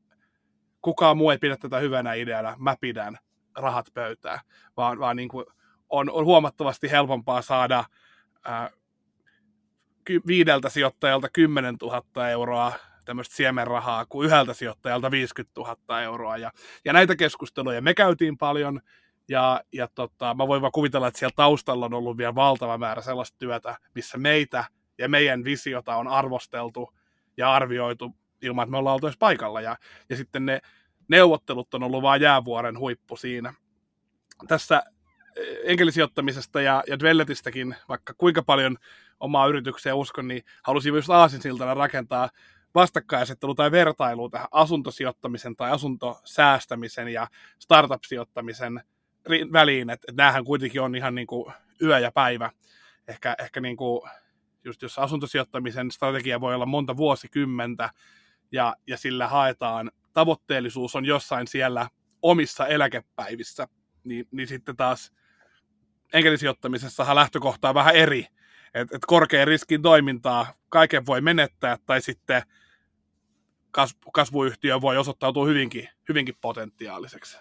kukaan 0.80 1.16
muu 1.16 1.30
ei 1.30 1.38
pidä 1.38 1.56
tätä 1.56 1.78
hyvänä 1.78 2.14
ideana, 2.14 2.56
mä 2.58 2.76
pidän 2.80 3.18
rahat 3.56 3.86
pöytään, 3.94 4.40
vaan, 4.76 4.98
vaan 4.98 5.16
niin 5.16 5.28
kuin 5.28 5.46
on, 5.88 6.10
on 6.10 6.24
huomattavasti 6.24 6.90
helpompaa 6.90 7.42
saada 7.42 7.84
ää, 8.44 8.70
viideltä 10.26 10.68
sijoittajalta 10.68 11.28
10 11.32 11.76
000 11.82 12.30
euroa 12.30 12.72
tämmöistä 13.04 13.34
siemenrahaa 13.34 14.06
kuin 14.06 14.26
yhdeltä 14.26 14.54
sijoittajalta 14.54 15.10
50 15.10 15.60
000 15.60 16.02
euroa. 16.02 16.36
Ja, 16.36 16.50
ja 16.84 16.92
näitä 16.92 17.16
keskusteluja 17.16 17.82
me 17.82 17.94
käytiin 17.94 18.38
paljon, 18.38 18.80
ja, 19.28 19.60
ja 19.72 19.88
tota, 19.94 20.34
mä 20.34 20.48
voin 20.48 20.62
vaan 20.62 20.72
kuvitella, 20.72 21.08
että 21.08 21.18
siellä 21.18 21.34
taustalla 21.36 21.86
on 21.86 21.94
ollut 21.94 22.16
vielä 22.16 22.34
valtava 22.34 22.78
määrä 22.78 23.02
sellaista 23.02 23.38
työtä, 23.38 23.76
missä 23.94 24.18
meitä 24.18 24.64
ja 24.98 25.08
meidän 25.08 25.44
visiota 25.44 25.96
on 25.96 26.08
arvosteltu 26.08 26.94
ja 27.36 27.52
arvioitu 27.52 28.16
ilman, 28.42 28.62
että 28.62 28.70
me 28.70 28.76
ollaan 28.76 28.94
oltu 28.94 29.06
edes 29.06 29.18
paikalla. 29.18 29.60
Ja, 29.60 29.76
ja 30.08 30.16
sitten 30.16 30.46
ne 30.46 30.60
neuvottelut 31.08 31.74
on 31.74 31.82
ollut 31.82 32.02
vain 32.02 32.22
jäävuoren 32.22 32.78
huippu 32.78 33.16
siinä. 33.16 33.54
Tässä 34.48 34.82
enkelisijoittamisesta 35.64 36.60
ja, 36.60 36.82
ja 36.86 36.98
Dwelletistäkin, 36.98 37.76
vaikka 37.88 38.14
kuinka 38.18 38.42
paljon 38.42 38.76
omaa 39.20 39.46
yritykseen 39.46 39.96
uskon, 39.96 40.28
niin 40.28 40.44
halusin 40.62 40.94
just 40.94 41.10
aasinsiltana 41.10 41.74
rakentaa 41.74 42.30
vastakkainasettelu 42.74 43.54
tai 43.54 43.70
vertailu 43.70 44.28
tähän 44.28 44.48
asuntosijoittamisen 44.50 45.56
tai 45.56 45.70
asuntosäästämisen 45.70 47.08
ja 47.08 47.26
startup-sijoittamisen 47.58 48.80
väliin, 49.52 49.90
että 49.90 50.04
et 50.08 50.16
näähän 50.16 50.44
kuitenkin 50.44 50.80
on 50.80 50.94
ihan 50.94 51.14
niin 51.14 51.26
kuin 51.26 51.52
yö 51.82 51.98
ja 51.98 52.12
päivä. 52.12 52.50
Ehkä, 53.08 53.36
ehkä 53.38 53.60
niin 53.60 53.76
kuin, 53.76 54.10
just 54.64 54.82
jos 54.82 54.98
asuntosijoittamisen 54.98 55.90
strategia 55.90 56.40
voi 56.40 56.54
olla 56.54 56.66
monta 56.66 56.96
vuosikymmentä 56.96 57.90
ja, 58.52 58.76
ja 58.86 58.96
sillä 58.96 59.28
haetaan, 59.28 59.90
tavoitteellisuus 60.12 60.96
on 60.96 61.04
jossain 61.04 61.46
siellä 61.46 61.88
omissa 62.22 62.66
eläkepäivissä, 62.66 63.68
niin, 64.04 64.28
niin 64.30 64.48
sitten 64.48 64.76
taas 64.76 65.12
enkelisijoittamisessahan 66.12 67.16
lähtökohta 67.16 67.68
on 67.68 67.74
vähän 67.74 67.94
eri, 67.94 68.26
että 68.74 68.96
et 68.96 69.02
korkean 69.06 69.46
riskin 69.46 69.82
toimintaa 69.82 70.46
kaiken 70.68 71.06
voi 71.06 71.20
menettää 71.20 71.76
tai 71.86 72.00
sitten 72.00 72.42
kasvuyhtiö 74.12 74.80
voi 74.80 74.96
osoittautua 74.96 75.46
hyvinkin, 75.46 75.88
hyvinkin 76.08 76.34
potentiaaliseksi. 76.40 77.38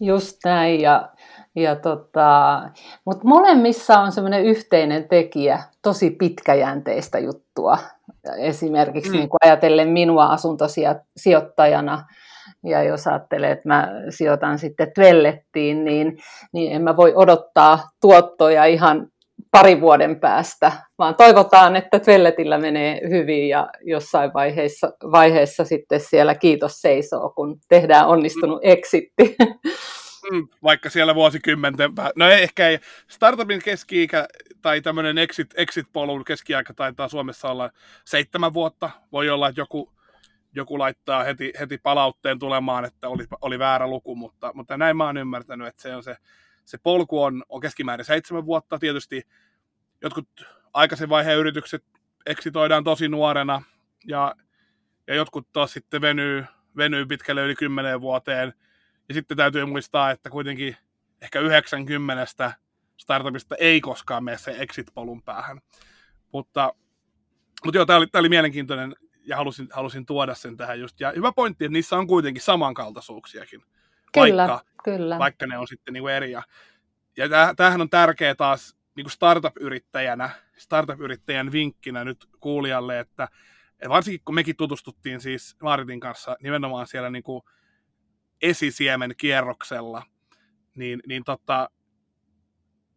Just 0.00 0.38
näin, 0.44 0.80
ja, 0.80 1.08
ja 1.54 1.76
tota, 1.76 2.60
mutta 3.04 3.24
molemmissa 3.24 4.00
on 4.00 4.12
semmoinen 4.12 4.44
yhteinen 4.44 5.08
tekijä, 5.08 5.62
tosi 5.82 6.10
pitkäjänteistä 6.10 7.18
juttua. 7.18 7.78
Esimerkiksi 8.38 9.10
mm. 9.10 9.16
niin 9.16 9.28
ajatellen 9.44 9.88
minua 9.88 10.26
asuntosijoittajana, 10.26 12.06
ja 12.64 12.82
jos 12.82 13.06
ajattelee, 13.06 13.50
että 13.50 13.68
mä 13.68 13.88
sijoitan 14.10 14.58
sitten 14.58 14.92
Tvellettiin, 14.94 15.84
niin, 15.84 16.18
niin 16.52 16.72
en 16.72 16.82
mä 16.82 16.96
voi 16.96 17.12
odottaa 17.16 17.88
tuottoja 18.00 18.64
ihan 18.64 19.08
pari 19.50 19.80
vuoden 19.80 20.20
päästä, 20.20 20.72
vaan 20.98 21.14
toivotaan, 21.14 21.76
että 21.76 21.98
Tvelletillä 21.98 22.58
menee 22.58 23.00
hyvin 23.08 23.48
ja 23.48 23.68
jossain 23.84 24.30
vaiheessa, 24.34 24.92
vaiheessa 25.12 25.64
sitten 25.64 26.00
siellä 26.00 26.34
kiitos 26.34 26.80
seisoo, 26.80 27.30
kun 27.30 27.58
tehdään 27.68 28.06
onnistunut 28.06 28.60
exitti. 28.62 29.36
Mm, 30.32 30.48
vaikka 30.62 30.90
siellä 30.90 31.14
vuosikymmenten 31.14 31.94
pää... 31.94 32.10
No 32.16 32.28
ei, 32.28 32.42
ehkä 32.42 32.68
ei. 32.68 32.78
Startupin 33.08 33.60
keski-ikä 33.64 34.26
tai 34.62 34.80
tämmöinen 34.80 35.18
exit, 35.18 35.54
exit-polun 35.56 36.24
keski-aika 36.24 36.74
taitaa 36.74 37.08
Suomessa 37.08 37.48
olla 37.48 37.70
seitsemän 38.04 38.54
vuotta. 38.54 38.90
Voi 39.12 39.30
olla, 39.30 39.48
että 39.48 39.60
joku, 39.60 39.92
joku 40.56 40.78
laittaa 40.78 41.24
heti, 41.24 41.52
heti 41.60 41.78
palautteen 41.78 42.38
tulemaan, 42.38 42.84
että 42.84 43.08
oli, 43.08 43.26
oli 43.40 43.58
väärä 43.58 43.86
luku, 43.86 44.16
mutta, 44.16 44.50
mutta 44.54 44.76
näin 44.76 44.96
mä 44.96 45.04
oon 45.04 45.16
ymmärtänyt, 45.16 45.66
että 45.66 45.82
se 45.82 45.96
on 45.96 46.02
se, 46.02 46.16
se 46.64 46.78
polku 46.78 47.22
on, 47.22 47.44
on 47.48 47.60
keskimäärin 47.60 48.04
seitsemän 48.04 48.46
vuotta. 48.46 48.78
Tietysti 48.78 49.22
jotkut 50.02 50.28
aikaisen 50.72 51.08
vaiheen 51.08 51.38
yritykset 51.38 51.84
eksitoidaan 52.26 52.84
tosi 52.84 53.08
nuorena 53.08 53.62
ja, 54.06 54.34
ja 55.06 55.14
jotkut 55.14 55.52
taas 55.52 55.72
sitten 55.72 56.00
venyy, 56.00 56.44
venyy 56.76 57.06
pitkälle 57.06 57.42
yli 57.44 57.54
kymmeneen 57.54 58.00
vuoteen– 58.00 58.52
ja 59.08 59.14
sitten 59.14 59.36
täytyy 59.36 59.64
muistaa, 59.64 60.10
että 60.10 60.30
kuitenkin 60.30 60.76
ehkä 61.22 61.40
90 61.40 62.52
startupista 62.96 63.56
ei 63.58 63.80
koskaan 63.80 64.24
mene 64.24 64.38
se 64.38 64.56
exit-polun 64.58 65.22
päähän. 65.22 65.60
Mutta, 66.32 66.74
mutta 67.64 67.78
joo, 67.78 67.86
tämä 67.86 67.96
oli, 67.96 68.06
tämä 68.06 68.20
oli 68.20 68.28
mielenkiintoinen 68.28 68.96
ja 69.26 69.36
halusin, 69.36 69.68
halusin 69.72 70.06
tuoda 70.06 70.34
sen 70.34 70.56
tähän 70.56 70.80
just. 70.80 71.00
Ja 71.00 71.12
hyvä 71.16 71.32
pointti, 71.32 71.64
että 71.64 71.72
niissä 71.72 71.96
on 71.96 72.06
kuitenkin 72.06 72.42
samankaltaisuuksiakin, 72.42 73.62
kyllä, 74.12 74.48
vaikka, 74.48 74.70
kyllä. 74.84 75.18
vaikka 75.18 75.46
ne 75.46 75.58
on 75.58 75.68
sitten 75.68 75.94
niin 75.94 76.02
kuin 76.02 76.14
eri. 76.14 76.30
Ja, 76.30 76.42
ja 77.16 77.28
tämähän 77.56 77.80
on 77.80 77.90
tärkeä 77.90 78.34
taas 78.34 78.76
niin 78.96 79.04
kuin 79.04 79.12
startup-yrittäjänä, 79.12 80.30
startup-yrittäjän 80.56 81.52
vinkkinä 81.52 82.04
nyt 82.04 82.28
kuulijalle, 82.40 83.00
että, 83.00 83.28
varsinkin 83.88 84.20
kun 84.24 84.34
mekin 84.34 84.56
tutustuttiin 84.56 85.20
siis 85.20 85.56
Maritin 85.62 86.00
kanssa 86.00 86.36
nimenomaan 86.42 86.86
siellä 86.86 87.10
niin 87.10 87.22
kuin 87.22 87.42
esisiemen 88.42 89.14
kierroksella, 89.16 90.02
niin, 90.76 91.02
niin 91.06 91.24
tota, 91.24 91.70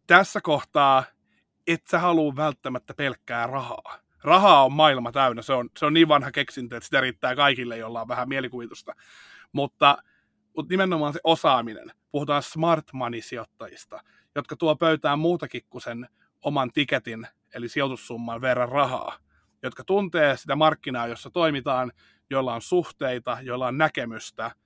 tässä 0.06 0.40
kohtaa 0.40 1.04
et 1.66 1.86
sä 1.86 1.98
halua 1.98 2.36
välttämättä 2.36 2.94
pelkkää 2.94 3.46
rahaa. 3.46 3.98
Rahaa 4.24 4.64
on 4.64 4.72
maailma 4.72 5.12
täynnä, 5.12 5.42
se 5.42 5.52
on, 5.52 5.68
se 5.78 5.86
on 5.86 5.94
niin 5.94 6.08
vanha 6.08 6.30
keksintö, 6.30 6.76
että 6.76 6.84
sitä 6.84 7.00
riittää 7.00 7.36
kaikille, 7.36 7.76
jolla 7.76 8.00
on 8.00 8.08
vähän 8.08 8.28
mielikuvitusta. 8.28 8.94
Mutta, 9.52 9.98
mutta 10.56 10.72
nimenomaan 10.72 11.12
se 11.12 11.20
osaaminen, 11.24 11.92
puhutaan 12.10 12.42
smart 12.42 12.92
money-sijoittajista, 12.92 14.00
jotka 14.34 14.56
tuo 14.56 14.76
pöytään 14.76 15.18
muutakin 15.18 15.62
kuin 15.70 15.82
sen 15.82 16.08
oman 16.42 16.70
tiketin, 16.72 17.26
eli 17.54 17.68
sijoitussumman 17.68 18.40
verran 18.40 18.68
rahaa, 18.68 19.18
jotka 19.62 19.84
tuntee 19.84 20.36
sitä 20.36 20.56
markkinaa, 20.56 21.06
jossa 21.06 21.30
toimitaan, 21.30 21.92
joilla 22.30 22.54
on 22.54 22.62
suhteita, 22.62 23.38
joilla 23.42 23.66
on 23.66 23.78
näkemystä– 23.78 24.50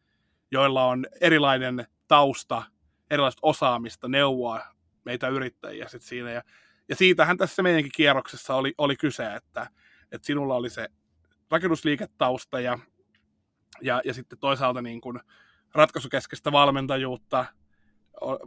joilla 0.54 0.84
on 0.84 1.06
erilainen 1.20 1.87
tausta, 2.08 2.62
erilaista 3.11 3.40
osaamista, 3.42 4.08
neuvoa 4.08 4.61
meitä 5.04 5.28
yrittäjiä 5.28 5.88
sit 5.88 6.02
siinä. 6.02 6.30
Ja, 6.30 6.42
ja 6.88 6.96
siitähän 6.96 7.36
tässä 7.36 7.62
meidänkin 7.62 7.92
kierroksessa 7.94 8.54
oli, 8.54 8.74
oli 8.78 8.96
kyse, 8.96 9.34
että, 9.34 9.66
että 10.12 10.26
sinulla 10.26 10.54
oli 10.54 10.70
se 10.70 10.88
rakennusliiketausta 11.50 12.60
ja, 12.60 12.78
ja, 13.80 14.00
ja 14.04 14.14
sitten 14.14 14.38
toisaalta 14.38 14.82
niin 14.82 15.00
kuin 15.00 15.20
ratkaisukeskeistä 15.74 16.52
valmentajuutta, 16.52 17.44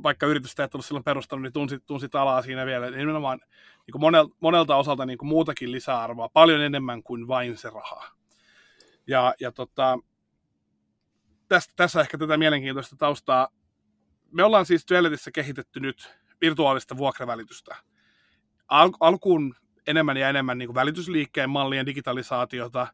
vaikka 0.03 0.25
yritystä 0.25 0.63
et 0.63 0.75
ollut 0.75 0.85
silloin 0.85 1.03
perustanut, 1.03 1.43
niin 1.43 1.53
tunsit, 1.53 1.85
tunsit 1.85 2.15
alaa 2.15 2.41
siinä 2.41 2.65
vielä. 2.65 2.85
Niin 2.85 2.97
nimenomaan 2.97 3.39
niin 3.87 3.91
kuin 3.91 4.01
monelta, 4.01 4.35
monelta 4.39 4.75
osalta 4.75 5.05
niin 5.05 5.17
kuin 5.17 5.29
muutakin 5.29 5.71
lisäarvoa, 5.71 6.29
paljon 6.29 6.61
enemmän 6.61 7.03
kuin 7.03 7.27
vain 7.27 7.57
se 7.57 7.69
raha. 7.69 8.11
Ja, 9.07 9.33
ja 9.39 9.51
tota, 9.51 9.99
tästä, 11.47 11.73
tässä 11.75 12.01
ehkä 12.01 12.17
tätä 12.17 12.37
mielenkiintoista 12.37 12.95
taustaa. 12.95 13.47
Me 14.31 14.43
ollaan 14.43 14.65
siis 14.65 14.85
Duelletissä 14.91 15.31
kehitetty 15.31 15.79
nyt 15.79 16.15
virtuaalista 16.41 16.97
vuokravälitystä. 16.97 17.75
Al- 18.67 18.97
alkuun 18.99 19.55
enemmän 19.87 20.17
ja 20.17 20.29
enemmän 20.29 20.57
niin 20.57 20.67
kuin 20.67 20.75
välitysliikkeen 20.75 21.49
mallien 21.49 21.85
digitalisaatiota, 21.85 22.87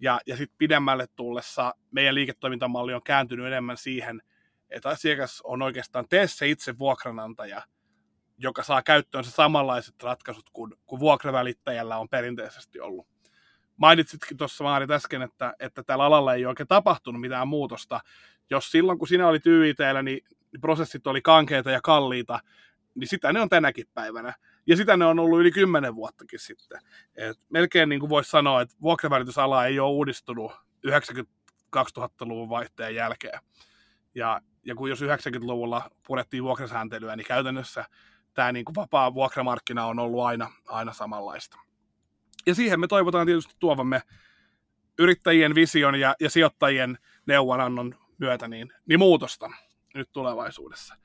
ja, 0.00 0.20
ja 0.26 0.36
sitten 0.36 0.58
pidemmälle 0.58 1.06
tullessa 1.16 1.74
meidän 1.90 2.14
liiketoimintamalli 2.14 2.94
on 2.94 3.02
kääntynyt 3.02 3.46
enemmän 3.46 3.76
siihen, 3.76 4.22
että 4.70 4.88
asiakas 4.88 5.40
on 5.44 5.62
oikeastaan 5.62 6.08
tee 6.08 6.26
se 6.26 6.48
itse 6.48 6.78
vuokranantaja, 6.78 7.62
joka 8.38 8.62
saa 8.62 8.82
käyttöönsä 8.82 9.30
samanlaiset 9.30 10.02
ratkaisut 10.02 10.50
kuin, 10.52 10.74
kuin 10.86 11.00
vuokravälittäjällä 11.00 11.98
on 11.98 12.08
perinteisesti 12.08 12.80
ollut 12.80 13.14
mainitsitkin 13.76 14.36
tuossa 14.36 14.64
Maarit 14.64 14.90
äsken, 14.90 15.22
että, 15.22 15.54
että 15.60 15.82
tällä 15.82 16.04
alalla 16.04 16.34
ei 16.34 16.46
oikein 16.46 16.68
tapahtunut 16.68 17.20
mitään 17.20 17.48
muutosta. 17.48 18.00
Jos 18.50 18.70
silloin, 18.70 18.98
kun 18.98 19.08
sinä 19.08 19.28
olit 19.28 19.46
YITllä, 19.46 20.02
niin 20.02 20.20
prosessit 20.60 21.06
oli 21.06 21.22
kankeita 21.22 21.70
ja 21.70 21.80
kalliita, 21.82 22.40
niin 22.94 23.08
sitä 23.08 23.32
ne 23.32 23.40
on 23.40 23.48
tänäkin 23.48 23.86
päivänä. 23.94 24.34
Ja 24.66 24.76
sitä 24.76 24.96
ne 24.96 25.04
on 25.04 25.18
ollut 25.18 25.40
yli 25.40 25.50
kymmenen 25.50 25.94
vuottakin 25.94 26.38
sitten. 26.38 26.80
Et 27.16 27.40
melkein 27.48 27.88
niin 27.88 28.00
kuin 28.00 28.10
voisi 28.10 28.30
sanoa, 28.30 28.60
että 28.60 28.74
vuokravälitysala 28.82 29.66
ei 29.66 29.80
ole 29.80 29.90
uudistunut 29.90 30.52
90-2000-luvun 30.86 32.48
vaihteen 32.48 32.94
jälkeen. 32.94 33.40
Ja, 34.14 34.40
ja 34.66 34.74
kun 34.74 34.90
jos 34.90 35.02
90-luvulla 35.02 35.90
purettiin 36.06 36.44
vuokrasääntelyä, 36.44 37.16
niin 37.16 37.26
käytännössä 37.26 37.84
tämä 38.34 38.52
niin 38.52 38.64
kuin 38.64 38.74
vapaa 38.74 39.14
vuokramarkkina 39.14 39.86
on 39.86 39.98
ollut 39.98 40.24
aina, 40.24 40.52
aina 40.66 40.92
samanlaista. 40.92 41.58
Ja 42.46 42.54
siihen 42.54 42.80
me 42.80 42.86
toivotaan 42.86 43.26
tietysti 43.26 43.54
tuovamme 43.58 44.02
yrittäjien 44.98 45.54
vision 45.54 46.00
ja, 46.00 46.14
ja 46.20 46.30
sijoittajien 46.30 46.98
neuvonannon 47.26 47.94
myötä 48.18 48.48
niin, 48.48 48.72
niin 48.86 48.98
muutosta 48.98 49.50
nyt 49.94 50.08
tulevaisuudessa. 50.12 50.96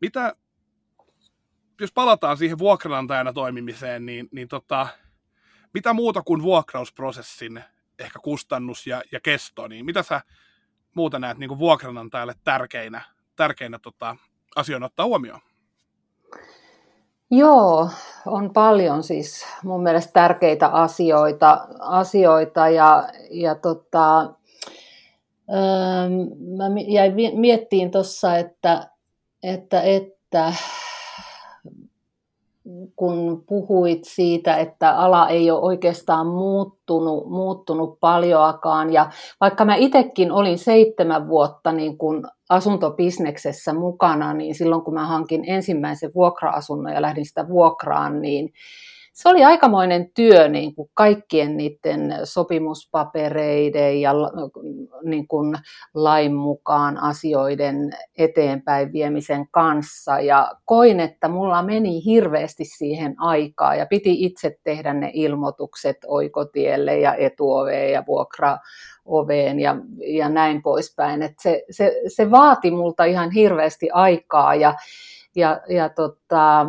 Mitä, 0.00 0.36
jos 1.80 1.92
palataan 1.92 2.36
siihen 2.36 2.58
vuokranantajana 2.58 3.32
toimimiseen, 3.32 4.06
niin, 4.06 4.28
niin 4.32 4.48
tota, 4.48 4.86
mitä 5.74 5.92
muuta 5.92 6.22
kuin 6.22 6.42
vuokrausprosessin 6.42 7.64
ehkä 7.98 8.18
kustannus 8.18 8.86
ja, 8.86 9.02
ja 9.12 9.20
kesto, 9.20 9.68
niin 9.68 9.84
mitä 9.84 10.02
sä 10.02 10.20
muuta 10.94 11.18
näet 11.18 11.38
niin 11.38 11.48
kuin 11.48 11.58
vuokranantajalle 11.58 12.34
tärkeinä, 12.44 13.02
tärkeinä 13.36 13.78
tota, 13.78 14.16
asioina 14.56 14.86
ottaa 14.86 15.06
huomioon? 15.06 15.40
Joo, 17.30 17.90
on 18.26 18.52
paljon 18.52 19.02
siis 19.02 19.46
mun 19.64 19.82
mielestä 19.82 20.12
tärkeitä 20.12 20.66
asioita, 20.66 21.68
asioita 21.80 22.68
ja, 22.68 23.08
ja 23.30 23.54
tota, 23.54 24.20
ähm, 24.20 26.12
mä 26.56 26.64
jäin 26.88 27.14
miettiin 27.34 27.90
tuossa, 27.90 28.36
että, 28.36 28.90
että, 29.42 29.82
että 29.82 30.52
kun 32.96 33.44
puhuit 33.48 34.04
siitä, 34.04 34.56
että 34.56 34.98
ala 34.98 35.28
ei 35.28 35.50
ole 35.50 35.60
oikeastaan 35.60 36.26
muuttunut, 36.26 37.30
muuttunut 37.30 38.00
paljoakaan. 38.00 38.92
Ja 38.92 39.10
vaikka 39.40 39.64
mä 39.64 39.74
itsekin 39.74 40.32
olin 40.32 40.58
seitsemän 40.58 41.28
vuotta 41.28 41.72
niin 41.72 41.98
kun 41.98 42.28
asuntobisneksessä 42.48 43.72
mukana, 43.72 44.34
niin 44.34 44.54
silloin 44.54 44.82
kun 44.82 44.94
mä 44.94 45.06
hankin 45.06 45.44
ensimmäisen 45.46 46.10
vuokra-asunnon 46.14 46.92
ja 46.92 47.02
lähdin 47.02 47.26
sitä 47.26 47.48
vuokraan, 47.48 48.22
niin 48.22 48.52
se 49.18 49.28
oli 49.28 49.44
aikamoinen 49.44 50.10
työ 50.14 50.48
niin 50.48 50.74
kuin 50.74 50.90
kaikkien 50.94 51.56
niiden 51.56 52.14
sopimuspapereiden 52.24 54.00
ja 54.00 54.12
niin 55.02 55.28
kuin 55.28 55.56
lain 55.94 56.34
mukaan 56.34 56.98
asioiden 56.98 57.90
eteenpäin 58.18 58.92
viemisen 58.92 59.48
kanssa. 59.50 60.20
Ja 60.20 60.52
koin, 60.64 61.00
että 61.00 61.28
mulla 61.28 61.62
meni 61.62 62.04
hirveästi 62.04 62.64
siihen 62.64 63.14
aikaa 63.18 63.74
ja 63.74 63.86
piti 63.86 64.24
itse 64.24 64.58
tehdä 64.64 64.94
ne 64.94 65.10
ilmoitukset 65.14 65.96
oikotielle 66.06 66.98
ja 66.98 67.14
etuoveen 67.14 67.92
ja 67.92 68.04
vuokra 68.06 68.58
oveen 69.04 69.60
ja, 69.60 69.76
ja 70.06 70.28
näin 70.28 70.62
poispäin. 70.62 71.22
Et 71.22 71.34
se, 71.42 71.64
se, 71.70 72.00
se 72.08 72.30
vaati 72.30 72.70
multa 72.70 73.04
ihan 73.04 73.30
hirveästi 73.30 73.90
aikaa 73.92 74.54
ja, 74.54 74.74
ja, 75.36 75.60
ja 75.68 75.88
tota, 75.88 76.66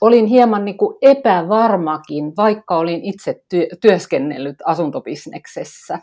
olin 0.00 0.26
hieman 0.26 0.64
niin 0.64 0.78
kuin 0.78 0.96
epävarmakin, 1.02 2.36
vaikka 2.36 2.76
olin 2.76 3.04
itse 3.04 3.42
työ, 3.48 3.66
työskennellyt 3.80 4.56
asuntobisneksessä. 4.64 5.98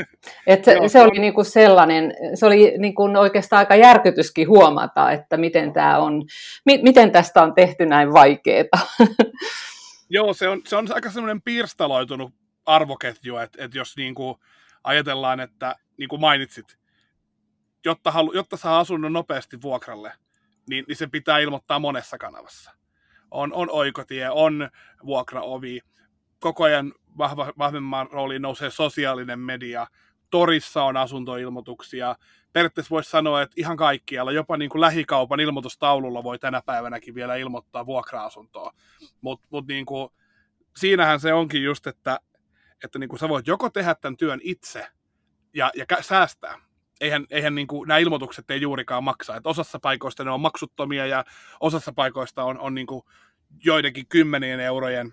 Et 0.46 0.64
se, 0.64 0.78
se 0.86 1.02
oli 1.02 1.18
niin 1.18 1.34
kuin 1.34 1.44
sellainen, 1.44 2.14
se 2.34 2.46
oli 2.46 2.74
niin 2.78 2.94
kuin 2.94 3.16
oikeastaan 3.16 3.58
aika 3.58 3.76
järkytyskin 3.76 4.48
huomata, 4.48 5.12
että 5.12 5.36
miten, 5.36 5.72
tämä 5.72 5.98
on, 5.98 6.24
mi, 6.64 6.80
miten 6.82 7.10
tästä 7.10 7.42
on 7.42 7.54
tehty 7.54 7.86
näin 7.86 8.12
vaikeaa. 8.12 8.86
Joo, 10.10 10.34
se 10.34 10.48
on, 10.48 10.60
se 10.66 10.76
on 10.76 10.88
aika 10.94 11.10
semmoinen 11.10 11.42
pirstaloitunut 11.42 12.32
arvoketju, 12.66 13.36
että, 13.36 13.64
että 13.64 13.78
jos 13.78 13.96
niin 13.96 14.14
kuin 14.14 14.34
ajatellaan, 14.84 15.40
että 15.40 15.76
niin 15.96 16.08
kuin 16.08 16.20
mainitsit, 16.20 16.78
jotta, 17.84 18.10
halu, 18.10 18.32
jotta 18.32 18.56
saa 18.56 18.78
asunnon 18.78 19.12
nopeasti 19.12 19.62
vuokralle, 19.62 20.12
niin, 20.68 20.84
niin 20.88 20.96
se 20.96 21.06
pitää 21.06 21.38
ilmoittaa 21.38 21.78
monessa 21.78 22.18
kanavassa 22.18 22.77
on, 23.30 23.52
on 23.52 23.70
oikotie, 23.70 24.30
on 24.30 24.70
vuokraovi, 25.06 25.80
koko 26.38 26.64
ajan 26.64 26.92
vahva, 27.18 27.52
vahvemman 27.58 28.08
rooliin 28.12 28.42
nousee 28.42 28.70
sosiaalinen 28.70 29.38
media, 29.38 29.86
torissa 30.30 30.84
on 30.84 30.96
asuntoilmoituksia, 30.96 32.16
periaatteessa 32.52 32.90
voisi 32.90 33.10
sanoa, 33.10 33.42
että 33.42 33.54
ihan 33.56 33.76
kaikkialla, 33.76 34.32
jopa 34.32 34.56
niin 34.56 34.70
kuin 34.70 34.80
lähikaupan 34.80 35.40
ilmoitustaululla 35.40 36.24
voi 36.24 36.38
tänä 36.38 36.62
päivänäkin 36.66 37.14
vielä 37.14 37.36
ilmoittaa 37.36 37.86
vuokra-asuntoa. 37.86 38.72
Mutta 39.20 39.46
mut 39.50 39.66
niin 39.66 39.86
siinähän 40.76 41.20
se 41.20 41.32
onkin 41.32 41.62
just, 41.62 41.86
että, 41.86 42.20
että 42.84 42.98
niin 42.98 43.08
kuin 43.08 43.20
sä 43.20 43.28
voit 43.28 43.46
joko 43.46 43.70
tehdä 43.70 43.94
tämän 43.94 44.16
työn 44.16 44.40
itse 44.42 44.86
ja, 45.54 45.70
ja 45.74 45.86
säästää. 46.00 46.67
Eihän, 47.00 47.26
eihän 47.30 47.54
niin 47.54 47.66
kuin, 47.66 47.88
nämä 47.88 47.98
ilmoitukset 47.98 48.50
ei 48.50 48.60
juurikaan 48.60 49.04
maksa. 49.04 49.36
Et 49.36 49.46
osassa 49.46 49.78
paikoista 49.78 50.24
ne 50.24 50.30
on 50.30 50.40
maksuttomia 50.40 51.06
ja 51.06 51.24
osassa 51.60 51.92
paikoista 51.92 52.44
on, 52.44 52.58
on 52.58 52.74
niin 52.74 52.86
kuin 52.86 53.02
joidenkin 53.64 54.06
kymmenien 54.08 54.60
eurojen 54.60 55.12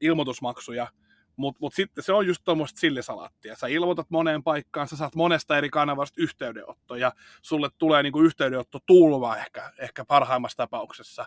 ilmoitusmaksuja. 0.00 0.88
Mutta 1.36 1.58
mut 1.60 1.74
sitten 1.74 2.04
se 2.04 2.12
on 2.12 2.26
just 2.26 2.44
tuommoista 2.44 2.80
sillisalaattia. 2.80 3.56
Sä 3.56 3.66
ilmoitat 3.66 4.10
moneen 4.10 4.42
paikkaan, 4.42 4.88
sä 4.88 4.96
saat 4.96 5.14
monesta 5.14 5.58
eri 5.58 5.70
kanavasta 5.70 6.22
yhteydenotto 6.22 6.96
ja 6.96 7.12
sulle 7.42 7.68
tulee 7.78 8.02
niinku 8.02 8.20
yhteydenotto 8.20 8.78
tulva 8.86 9.36
ehkä, 9.36 9.72
ehkä 9.78 10.04
parhaimmassa 10.04 10.56
tapauksessa, 10.56 11.26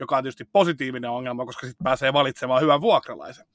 joka 0.00 0.16
on 0.16 0.22
tietysti 0.22 0.44
positiivinen 0.44 1.10
ongelma, 1.10 1.46
koska 1.46 1.66
sitten 1.66 1.84
pääsee 1.84 2.12
valitsemaan 2.12 2.62
hyvän 2.62 2.80
vuokralaisen. 2.80 3.46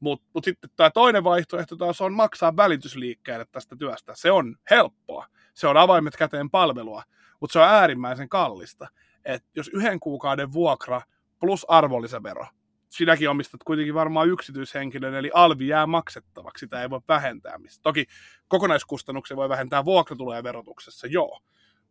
Mutta 0.00 0.26
mut 0.34 0.44
sitten 0.44 0.70
tämä 0.76 0.90
toinen 0.90 1.24
vaihtoehto 1.24 1.76
taas 1.76 2.00
on 2.00 2.12
maksaa 2.12 2.56
välitysliikkeelle 2.56 3.46
tästä 3.52 3.76
työstä. 3.76 4.12
Se 4.16 4.30
on 4.30 4.56
helppoa. 4.70 5.26
Se 5.54 5.66
on 5.66 5.76
avaimet 5.76 6.16
käteen 6.16 6.50
palvelua, 6.50 7.02
mutta 7.40 7.52
se 7.52 7.58
on 7.58 7.68
äärimmäisen 7.68 8.28
kallista. 8.28 8.88
Et 9.24 9.44
jos 9.56 9.68
yhden 9.68 10.00
kuukauden 10.00 10.52
vuokra 10.52 11.00
plus 11.40 11.66
arvonlisävero 11.68 12.46
sinäkin 12.88 13.30
omistat 13.30 13.64
kuitenkin 13.64 13.94
varmaan 13.94 14.28
yksityishenkilön, 14.28 15.14
eli 15.14 15.30
alvi 15.34 15.68
jää 15.68 15.86
maksettavaksi, 15.86 16.60
sitä 16.60 16.82
ei 16.82 16.90
voi 16.90 17.00
vähentää. 17.08 17.58
Toki 17.82 18.06
kokonaiskustannuksia 18.48 19.36
voi 19.36 19.48
vähentää 19.48 19.84
vuokratulojen 19.84 20.44
verotuksessa, 20.44 21.06
joo, 21.06 21.40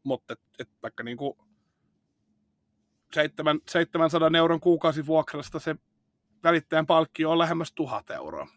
mutta 0.04 0.34
et, 0.34 0.40
et 0.60 0.70
vaikka 0.84 1.04
niin 1.04 1.18
kuin 1.18 1.38
700 3.70 4.32
euron 4.38 4.60
kuukausivuokrasta 4.60 5.60
se 5.60 5.76
välittäjän 6.46 6.86
palkkio 6.86 7.32
on 7.32 7.40
lähemmäs 7.40 7.74
1000 7.74 8.12
euroa. 8.12 8.48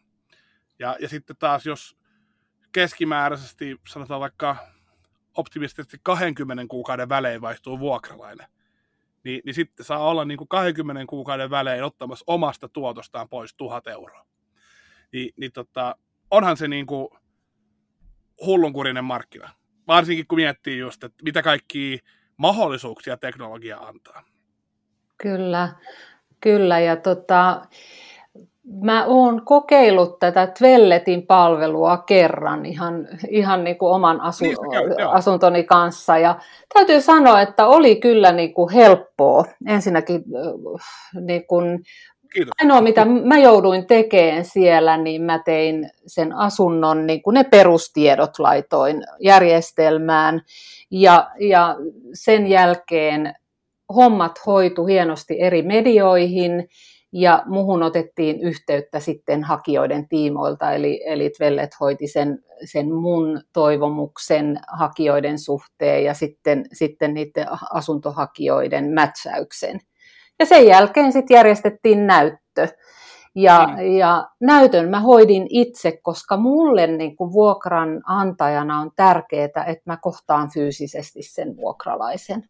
Ja, 0.78 0.96
ja 1.00 1.08
sitten 1.08 1.36
taas 1.36 1.66
jos 1.66 1.96
keskimääräisesti, 2.72 3.76
sanotaan 3.88 4.20
vaikka 4.20 4.56
optimistisesti 5.34 5.96
20 6.02 6.64
kuukauden 6.68 7.08
välein 7.08 7.40
vaihtuu 7.40 7.78
vuokralainen, 7.78 8.46
niin, 9.24 9.40
niin 9.44 9.54
sitten 9.54 9.86
saa 9.86 10.08
olla 10.08 10.24
niin 10.24 10.38
kuin 10.38 10.48
20 10.48 11.04
kuukauden 11.08 11.50
välein 11.50 11.84
ottamassa 11.84 12.24
omasta 12.26 12.68
tuotostaan 12.68 13.28
pois 13.28 13.54
1000 13.54 13.86
euroa. 13.86 14.26
Ni, 15.12 15.30
niin 15.36 15.52
tota, 15.52 15.96
onhan 16.30 16.56
se 16.56 16.68
niin 16.68 16.86
kuin 16.86 17.08
hullunkurinen 18.46 19.04
markkina. 19.04 19.50
Varsinkin 19.86 20.26
kun 20.26 20.38
miettii 20.38 20.78
just, 20.78 21.04
että 21.04 21.24
mitä 21.24 21.42
kaikkia 21.42 21.98
mahdollisuuksia 22.36 23.16
teknologia 23.16 23.78
antaa. 23.78 24.24
Kyllä, 25.22 25.68
kyllä. 26.40 26.80
Ja 26.80 26.96
tota, 26.96 27.60
Mä 28.82 29.04
oon 29.04 29.42
kokeillut 29.44 30.18
tätä 30.18 30.46
Tvelletin 30.46 31.26
palvelua 31.26 31.96
kerran 31.96 32.66
ihan, 32.66 33.08
ihan 33.28 33.64
niin 33.64 33.78
kuin 33.78 33.92
oman 33.92 34.20
asu, 34.20 34.44
niin, 34.44 34.56
joo, 34.98 35.10
asuntoni 35.10 35.64
kanssa 35.64 36.18
ja 36.18 36.40
täytyy 36.74 37.00
sanoa, 37.00 37.40
että 37.40 37.66
oli 37.66 37.96
kyllä 37.96 38.32
niin 38.32 38.54
kuin 38.54 38.72
helppoa. 38.72 39.44
Ensinnäkin 39.66 40.24
niin 41.20 41.46
kuin, 41.46 41.80
Kiitos. 42.32 42.52
ainoa 42.60 42.80
mitä 42.80 43.04
mä 43.04 43.38
jouduin 43.38 43.86
tekemään 43.86 44.44
siellä, 44.44 44.96
niin 44.96 45.22
mä 45.22 45.38
tein 45.44 45.90
sen 46.06 46.32
asunnon, 46.32 47.06
niin 47.06 47.22
kuin 47.22 47.34
ne 47.34 47.44
perustiedot 47.44 48.38
laitoin 48.38 49.04
järjestelmään 49.20 50.42
ja, 50.90 51.30
ja 51.40 51.76
sen 52.14 52.46
jälkeen 52.46 53.34
hommat 53.96 54.46
hoitu 54.46 54.86
hienosti 54.86 55.40
eri 55.40 55.62
medioihin 55.62 56.68
ja 57.12 57.42
muhun 57.46 57.82
otettiin 57.82 58.40
yhteyttä 58.40 59.00
sitten 59.00 59.44
hakijoiden 59.44 60.08
tiimoilta, 60.08 60.72
eli, 60.72 61.02
eli 61.06 61.30
Tvellet 61.36 61.70
hoiti 61.80 62.06
sen, 62.06 62.38
sen 62.64 62.94
mun 62.94 63.42
toivomuksen 63.52 64.60
hakijoiden 64.78 65.38
suhteen 65.38 66.04
ja 66.04 66.14
sitten, 66.14 66.64
sitten 66.72 67.14
niiden 67.14 67.46
asuntohakijoiden 67.70 68.84
mätsäyksen. 68.84 69.80
Ja 70.38 70.46
sen 70.46 70.66
jälkeen 70.66 71.12
sitten 71.12 71.34
järjestettiin 71.34 72.06
näyttö. 72.06 72.68
Ja, 73.34 73.68
mm. 73.76 73.96
ja 73.96 74.28
näytön 74.40 74.88
mä 74.88 75.00
hoidin 75.00 75.46
itse, 75.50 75.98
koska 76.02 76.36
mulle 76.36 76.86
niin 76.86 77.16
kuin 77.16 77.32
vuokran 77.32 78.02
antajana 78.06 78.80
on 78.80 78.90
tärkeää, 78.96 79.64
että 79.66 79.82
mä 79.86 79.98
kohtaan 80.02 80.50
fyysisesti 80.54 81.22
sen 81.22 81.56
vuokralaisen 81.56 82.44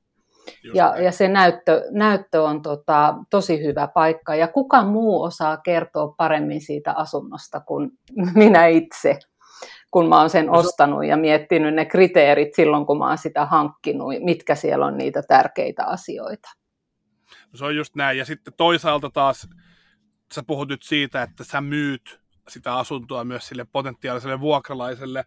ja, 0.75 0.95
ja 0.99 1.13
se 1.13 1.29
näyttö, 1.29 1.85
näyttö 1.91 2.43
on 2.43 2.63
tota, 2.63 3.15
tosi 3.31 3.65
hyvä 3.65 3.89
paikka. 3.95 4.35
Ja 4.35 4.49
kuka 4.49 4.85
muu 4.85 5.23
osaa 5.23 5.57
kertoa 5.57 6.15
paremmin 6.17 6.61
siitä 6.61 6.93
asunnosta 6.93 7.61
kuin 7.61 7.91
minä 8.35 8.67
itse, 8.67 9.19
kun 9.91 10.09
mä 10.09 10.21
oon 10.21 10.31
sen 10.31 10.51
ostanut 10.51 11.07
ja 11.07 11.17
miettinyt 11.17 11.75
ne 11.75 11.85
kriteerit 11.85 12.55
silloin, 12.55 12.87
kun 12.87 12.99
mä 12.99 13.09
oon 13.09 13.19
sitä 13.19 13.47
hankkinut, 13.47 14.15
mitkä 14.21 14.55
siellä 14.55 14.87
on 14.87 14.99
niitä 14.99 15.23
tärkeitä 15.23 15.85
asioita. 15.85 16.49
No 17.53 17.59
se 17.59 17.65
on 17.65 17.77
just 17.77 17.95
näin. 17.95 18.19
Ja 18.19 18.25
sitten 18.25 18.55
toisaalta 18.57 19.11
taas 19.11 19.49
sä 20.35 20.43
puhut 20.43 20.69
nyt 20.69 20.83
siitä, 20.83 21.23
että 21.23 21.45
sä 21.45 21.61
myyt 21.61 22.21
sitä 22.49 22.77
asuntoa 22.77 23.25
myös 23.25 23.49
sille 23.49 23.65
potentiaaliselle 23.73 24.41
vuokralaiselle, 24.41 25.25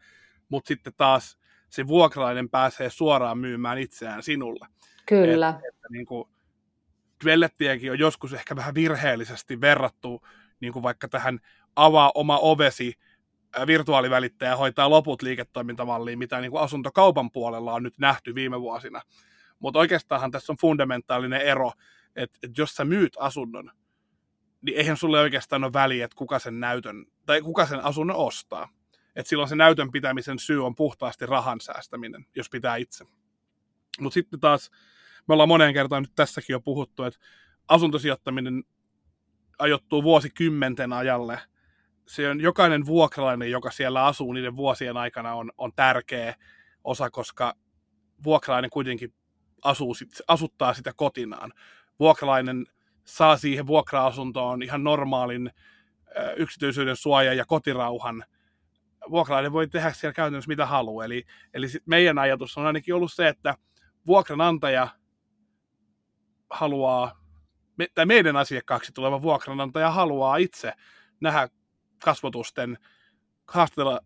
mutta 0.50 0.68
sitten 0.68 0.94
taas 0.98 1.38
se 1.70 1.88
vuokralainen 1.88 2.50
pääsee 2.50 2.90
suoraan 2.90 3.38
myymään 3.38 3.78
itseään 3.78 4.24
sinulle. 4.24 4.68
Kyllä. 5.12 5.50
Että, 5.50 5.68
että 5.68 5.88
niin 5.90 6.06
kuin, 6.06 6.30
Dwellettiäkin 7.24 7.92
on 7.92 8.00
joskus 8.00 8.34
ehkä 8.34 8.56
vähän 8.56 8.76
virheellisesti 8.76 9.62
verrattu 9.62 10.28
niin 10.60 10.74
kuin 10.74 10.84
vaikka 10.84 11.08
tähän 11.08 11.40
avaa 11.76 12.12
oma 12.16 12.38
ovesi 12.38 12.94
virtuaalivälittäjä 13.68 14.56
hoitaa 14.56 14.90
loput 14.90 15.22
liiketoimintamalliin, 15.22 16.20
mitä 16.20 16.42
niin 16.42 16.52
kuin 16.52 16.64
asuntokaupan 16.64 17.32
puolella 17.32 17.74
on 17.74 17.84
nyt 17.84 17.98
nähty 17.98 18.36
viime 18.36 18.62
vuosina. 18.62 19.02
Mutta 19.60 19.80
oikeastaan 19.80 20.32
tässä 20.32 20.54
on 20.54 20.58
fundamentaalinen 20.62 21.42
ero, 21.42 21.72
että, 22.16 22.40
että 22.44 22.62
jos 22.62 22.76
sä 22.76 22.86
myyt 22.86 23.14
asunnon, 23.20 23.72
niin 24.62 24.78
eihän 24.78 24.98
sulle 24.98 25.20
oikeastaan 25.20 25.64
ole 25.64 25.74
väliä, 25.74 26.06
että 26.06 26.18
kuka 26.18 26.40
sen 26.40 26.60
näytön, 26.60 27.06
tai 27.26 27.42
kuka 27.42 27.66
sen 27.66 27.84
asunnon 27.84 28.18
ostaa. 28.18 28.70
Et 29.16 29.28
silloin 29.28 29.50
se 29.50 29.56
näytön 29.56 29.92
pitämisen 29.92 30.40
syy 30.40 30.66
on 30.66 30.76
puhtaasti 30.76 31.26
rahan 31.26 31.62
säästäminen, 31.62 32.26
jos 32.36 32.50
pitää 32.50 32.76
itse. 32.76 33.06
Mutta 34.00 34.14
sitten 34.14 34.40
taas 34.40 34.72
me 35.28 35.34
ollaan 35.34 35.50
moneen 35.50 35.74
kertaan 35.74 36.04
nyt 36.04 36.16
tässäkin 36.16 36.54
jo 36.54 36.60
puhuttu, 36.60 37.04
että 37.04 37.20
asuntosijoittaminen 37.68 38.64
ajoittuu 39.60 40.04
vuosikymmenten 40.04 40.94
ajalle. 40.94 41.40
Se 42.08 42.30
on 42.30 42.42
jokainen 42.42 42.86
vuokralainen, 42.86 43.52
joka 43.52 43.72
siellä 43.72 44.06
asuu 44.06 44.34
niiden 44.34 44.56
vuosien 44.56 44.98
aikana, 44.98 45.34
on, 45.34 45.52
on 45.58 45.72
tärkeä 45.76 46.36
osa, 46.84 47.10
koska 47.10 47.54
vuokralainen 48.24 48.70
kuitenkin 48.70 49.14
asuu 49.64 49.96
asuttaa 50.28 50.74
sitä 50.74 50.94
kotinaan. 50.96 51.54
Vuokralainen 52.00 52.66
saa 53.04 53.38
siihen 53.38 53.68
vuokra-asuntoon 53.68 54.64
ihan 54.64 54.84
normaalin 54.84 55.52
yksityisyyden 56.38 56.96
suoja 56.96 57.34
ja 57.34 57.46
kotirauhan. 57.46 58.24
Vuokralainen 59.10 59.54
voi 59.54 59.68
tehdä 59.68 59.92
siellä 59.92 60.14
käytännössä 60.14 60.48
mitä 60.48 60.66
haluaa. 60.66 61.06
Eli, 61.06 61.24
eli 61.54 61.68
meidän 61.86 62.18
ajatus 62.18 62.58
on 62.58 62.66
ainakin 62.66 62.96
ollut 62.96 63.14
se, 63.14 63.28
että 63.28 63.56
vuokranantaja 64.08 64.88
haluaa, 66.52 67.22
tai 67.94 68.06
meidän 68.06 68.38
asiakkaaksi 68.38 68.92
tuleva 68.92 69.22
vuokranantaja 69.22 69.92
haluaa 69.92 70.38
itse 70.38 70.74
nähdä 71.22 71.50
kasvotusten, 72.04 72.78
haastatella 73.48 74.00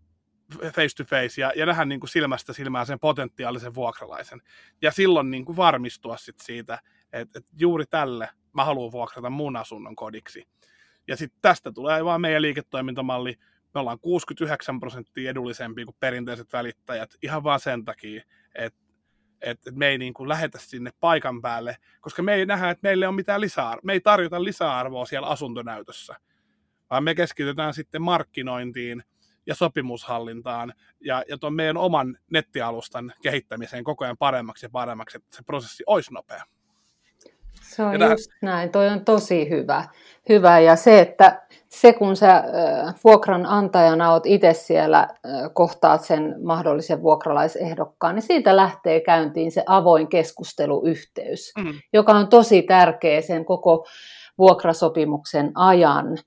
face 0.52 0.96
to 0.98 1.04
face 1.04 1.42
ja, 1.42 1.54
ja 1.56 1.66
nähdä 1.66 1.86
niin 1.86 2.00
kuin 2.00 2.10
silmästä 2.10 2.54
silmään 2.54 2.86
sen 2.86 3.00
potentiaalisen 3.00 3.76
vuokralaisen. 3.76 4.42
Ja 4.82 4.92
silloin 4.92 5.32
niin 5.32 5.46
kuin 5.46 5.58
varmistua 5.58 6.18
sit 6.18 6.40
siitä, 6.40 6.80
että, 7.14 7.40
että 7.40 7.52
juuri 7.60 7.86
tälle 7.86 8.30
mä 8.54 8.66
haluan 8.66 8.92
vuokrata 8.92 9.30
mun 9.30 9.56
asunnon 9.56 9.96
kodiksi. 9.96 10.48
Ja 11.08 11.18
sitten 11.18 11.40
tästä 11.42 11.72
tulee 11.72 12.06
vaan 12.06 12.22
meidän 12.22 12.42
liiketoimintamalli. 12.42 13.36
Me 13.74 13.80
ollaan 13.80 14.00
69 14.00 14.80
prosenttia 14.80 15.32
edullisempi 15.32 15.86
kuin 15.86 15.96
perinteiset 16.00 16.54
välittäjät 16.54 17.16
ihan 17.22 17.44
vaan 17.44 17.60
sen 17.60 17.86
takia, 17.86 18.24
että 18.56 18.80
että 19.42 19.72
me 19.72 19.88
ei 19.88 19.98
niin 19.98 20.14
kuin 20.14 20.30
lähetä 20.30 20.60
sinne 20.60 20.92
paikan 21.00 21.42
päälle, 21.42 21.78
koska 22.02 22.24
me 22.24 22.34
ei 22.34 22.46
nähdä, 22.46 22.70
että 22.70 22.88
meille 22.88 23.08
on 23.08 23.16
mitään 23.16 23.42
lisää, 23.42 23.78
me 23.84 23.94
ei 23.94 24.00
tarjota 24.00 24.44
lisäarvoa 24.44 25.06
siellä 25.06 25.28
asuntonäytössä, 25.28 26.16
vaan 26.90 27.04
me 27.04 27.16
keskitytään 27.16 27.74
sitten 27.74 28.02
markkinointiin 28.02 29.04
ja 29.46 29.56
sopimushallintaan 29.56 30.74
ja, 31.00 31.24
ja 31.30 31.38
tuon 31.38 31.54
meidän 31.54 31.78
oman 31.78 32.18
nettialustan 32.32 33.14
kehittämiseen 33.22 33.84
koko 33.84 34.06
ajan 34.06 34.18
paremmaksi 34.18 34.66
ja 34.66 34.70
paremmaksi, 34.70 35.18
että 35.18 35.38
se 35.38 35.44
prosessi 35.44 35.84
olisi 35.88 36.14
nopea. 36.14 36.44
Se 37.76 37.84
on 37.84 38.00
ja 38.00 38.10
just 38.10 38.32
tähän... 38.40 38.56
näin, 38.56 38.70
toi 38.70 38.88
on 38.88 39.06
tosi 39.06 39.50
hyvä. 39.50 39.84
hyvä. 40.30 40.60
Ja 40.60 40.76
se, 40.76 41.00
että 41.00 41.42
se 41.70 41.94
kun 41.94 42.16
sä 42.16 42.44
vuokranantajana 43.04 44.12
oot 44.12 44.26
itse 44.26 44.54
siellä, 44.54 45.08
kohtaat 45.54 46.04
sen 46.04 46.36
mahdollisen 46.44 47.02
vuokralaisehdokkaan, 47.02 48.16
niin 48.16 48.24
siitä 48.24 48.56
lähtee 48.56 49.00
käyntiin 49.00 49.52
se 49.52 49.64
avoin 49.66 50.08
keskusteluyhteys, 50.08 51.52
mm. 51.58 51.74
joka 51.94 52.14
on 52.14 52.28
tosi 52.28 52.62
tärkeä 52.62 53.22
sen 53.22 53.46
koko 53.46 53.86
vuokrasopimuksen 54.38 55.52
ajan 55.56 56.18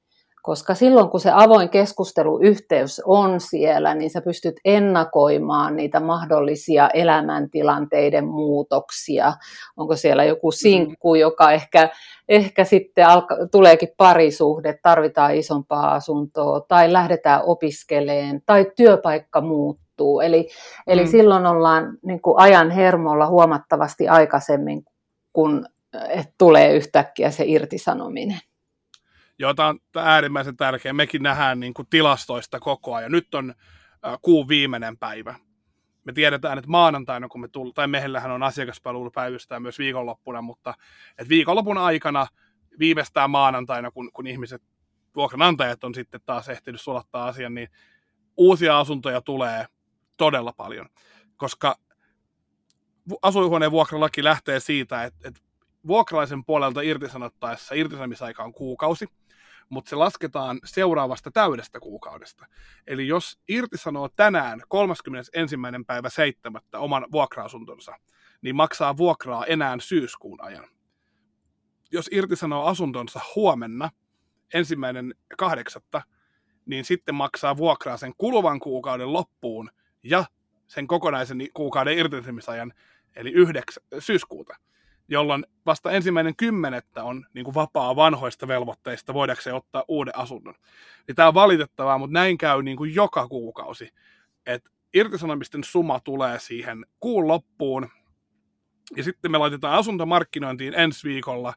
koska 0.48 0.74
silloin 0.74 1.08
kun 1.08 1.20
se 1.20 1.30
avoin 1.34 1.68
keskusteluyhteys 1.68 3.02
on 3.04 3.40
siellä, 3.40 3.94
niin 3.94 4.10
sä 4.10 4.20
pystyt 4.20 4.56
ennakoimaan 4.64 5.76
niitä 5.76 6.00
mahdollisia 6.00 6.88
elämäntilanteiden 6.94 8.24
muutoksia. 8.24 9.32
Onko 9.76 9.96
siellä 9.96 10.24
joku 10.24 10.50
sinkku, 10.50 11.14
joka 11.14 11.52
ehkä, 11.52 11.88
ehkä 12.28 12.64
sitten 12.64 13.06
alka, 13.06 13.36
tuleekin 13.52 13.88
parisuhde, 13.96 14.78
tarvitaan 14.82 15.34
isompaa 15.34 15.94
asuntoa, 15.94 16.60
tai 16.60 16.92
lähdetään 16.92 17.42
opiskeleen, 17.44 18.42
tai 18.46 18.66
työpaikka 18.76 19.40
muuttuu. 19.40 20.20
Eli, 20.20 20.48
eli 20.86 21.04
mm. 21.04 21.10
silloin 21.10 21.46
ollaan 21.46 21.98
niin 22.02 22.22
kuin 22.22 22.34
ajan 22.38 22.70
hermolla 22.70 23.26
huomattavasti 23.26 24.08
aikaisemmin, 24.08 24.84
kun 25.32 25.66
tulee 26.38 26.76
yhtäkkiä 26.76 27.30
se 27.30 27.44
irtisanominen. 27.46 28.40
Tämä 29.56 29.68
on 29.68 29.78
äärimmäisen 29.96 30.56
tärkeä. 30.56 30.92
Mekin 30.92 31.22
nähdään 31.22 31.60
niin 31.60 31.74
kuin 31.74 31.88
tilastoista 31.90 32.60
koko 32.60 32.94
ajan. 32.94 33.12
Nyt 33.12 33.34
on 33.34 33.54
äh, 34.06 34.18
kuun 34.22 34.48
viimeinen 34.48 34.98
päivä. 34.98 35.34
Me 36.04 36.12
tiedetään, 36.12 36.58
että 36.58 36.70
maanantaina, 36.70 37.28
kun 37.28 37.40
me 37.40 37.48
tullaan, 37.48 37.74
tai 37.74 37.88
meillähän 37.88 38.30
on 38.30 38.42
asiakaspalvelupäivystää 38.42 39.60
myös 39.60 39.78
viikonloppuna, 39.78 40.42
mutta 40.42 40.74
että 41.10 41.28
viikonlopun 41.28 41.78
aikana 41.78 42.26
viimeistään 42.78 43.30
maanantaina, 43.30 43.90
kun, 43.90 44.10
kun 44.12 44.26
ihmiset, 44.26 44.62
vuokranantajat 45.16 45.84
on 45.84 45.94
sitten 45.94 46.20
taas 46.26 46.48
ehtinyt 46.48 46.80
sulattaa 46.80 47.26
asian, 47.26 47.54
niin 47.54 47.68
uusia 48.36 48.78
asuntoja 48.78 49.20
tulee 49.20 49.66
todella 50.16 50.52
paljon, 50.52 50.86
koska 51.36 51.76
asuinhuoneen 53.22 53.70
vuokralaki 53.70 54.24
lähtee 54.24 54.60
siitä, 54.60 55.04
että, 55.04 55.28
että 55.28 55.40
vuokralaisen 55.86 56.44
puolelta 56.44 56.80
irtisanottaessa 56.80 57.74
irtisanomisaika 57.74 58.44
on 58.44 58.52
kuukausi, 58.52 59.06
mutta 59.68 59.88
se 59.88 59.96
lasketaan 59.96 60.58
seuraavasta 60.64 61.30
täydestä 61.30 61.80
kuukaudesta. 61.80 62.46
Eli 62.86 63.06
jos 63.06 63.38
irtisanoo 63.48 64.08
tänään 64.08 64.62
31. 64.68 65.56
päivä 65.86 66.08
7. 66.08 66.62
oman 66.74 67.06
vuokra-asuntonsa, 67.12 67.96
niin 68.42 68.56
maksaa 68.56 68.96
vuokraa 68.96 69.44
enää 69.44 69.76
syyskuun 69.80 70.42
ajan. 70.42 70.68
Jos 71.92 72.08
irtisanoo 72.12 72.66
asuntonsa 72.66 73.20
huomenna, 73.36 73.90
ensimmäinen 74.54 75.14
kahdeksatta, 75.38 76.02
niin 76.66 76.84
sitten 76.84 77.14
maksaa 77.14 77.56
vuokraa 77.56 77.96
sen 77.96 78.12
kuluvan 78.18 78.60
kuukauden 78.60 79.12
loppuun 79.12 79.70
ja 80.02 80.24
sen 80.66 80.86
kokonaisen 80.86 81.38
kuukauden 81.54 81.98
irtisanomisajan, 81.98 82.72
eli 83.16 83.30
9. 83.30 83.82
syyskuuta 83.98 84.56
jolloin 85.08 85.46
vasta 85.66 85.90
ensimmäinen 85.90 86.36
kymmenettä 86.36 87.04
on 87.04 87.26
niin 87.34 87.44
kuin 87.44 87.54
vapaa 87.54 87.96
vanhoista 87.96 88.48
velvoitteista, 88.48 89.14
voidaanko 89.14 89.56
ottaa 89.56 89.84
uuden 89.88 90.18
asunnon. 90.18 90.54
Niin 91.06 91.16
tämä 91.16 91.28
on 91.28 91.34
valitettavaa, 91.34 91.98
mutta 91.98 92.14
näin 92.14 92.38
käy 92.38 92.62
niin 92.62 92.76
kuin 92.76 92.94
joka 92.94 93.28
kuukausi. 93.28 93.90
Et 94.46 94.64
irtisanomisten 94.94 95.64
suma 95.64 96.00
tulee 96.00 96.38
siihen 96.38 96.86
kuun 97.00 97.28
loppuun, 97.28 97.88
ja 98.96 99.04
sitten 99.04 99.30
me 99.30 99.38
laitetaan 99.38 99.78
asuntomarkkinointiin 99.78 100.74
ensi 100.74 101.08
viikolla, 101.08 101.54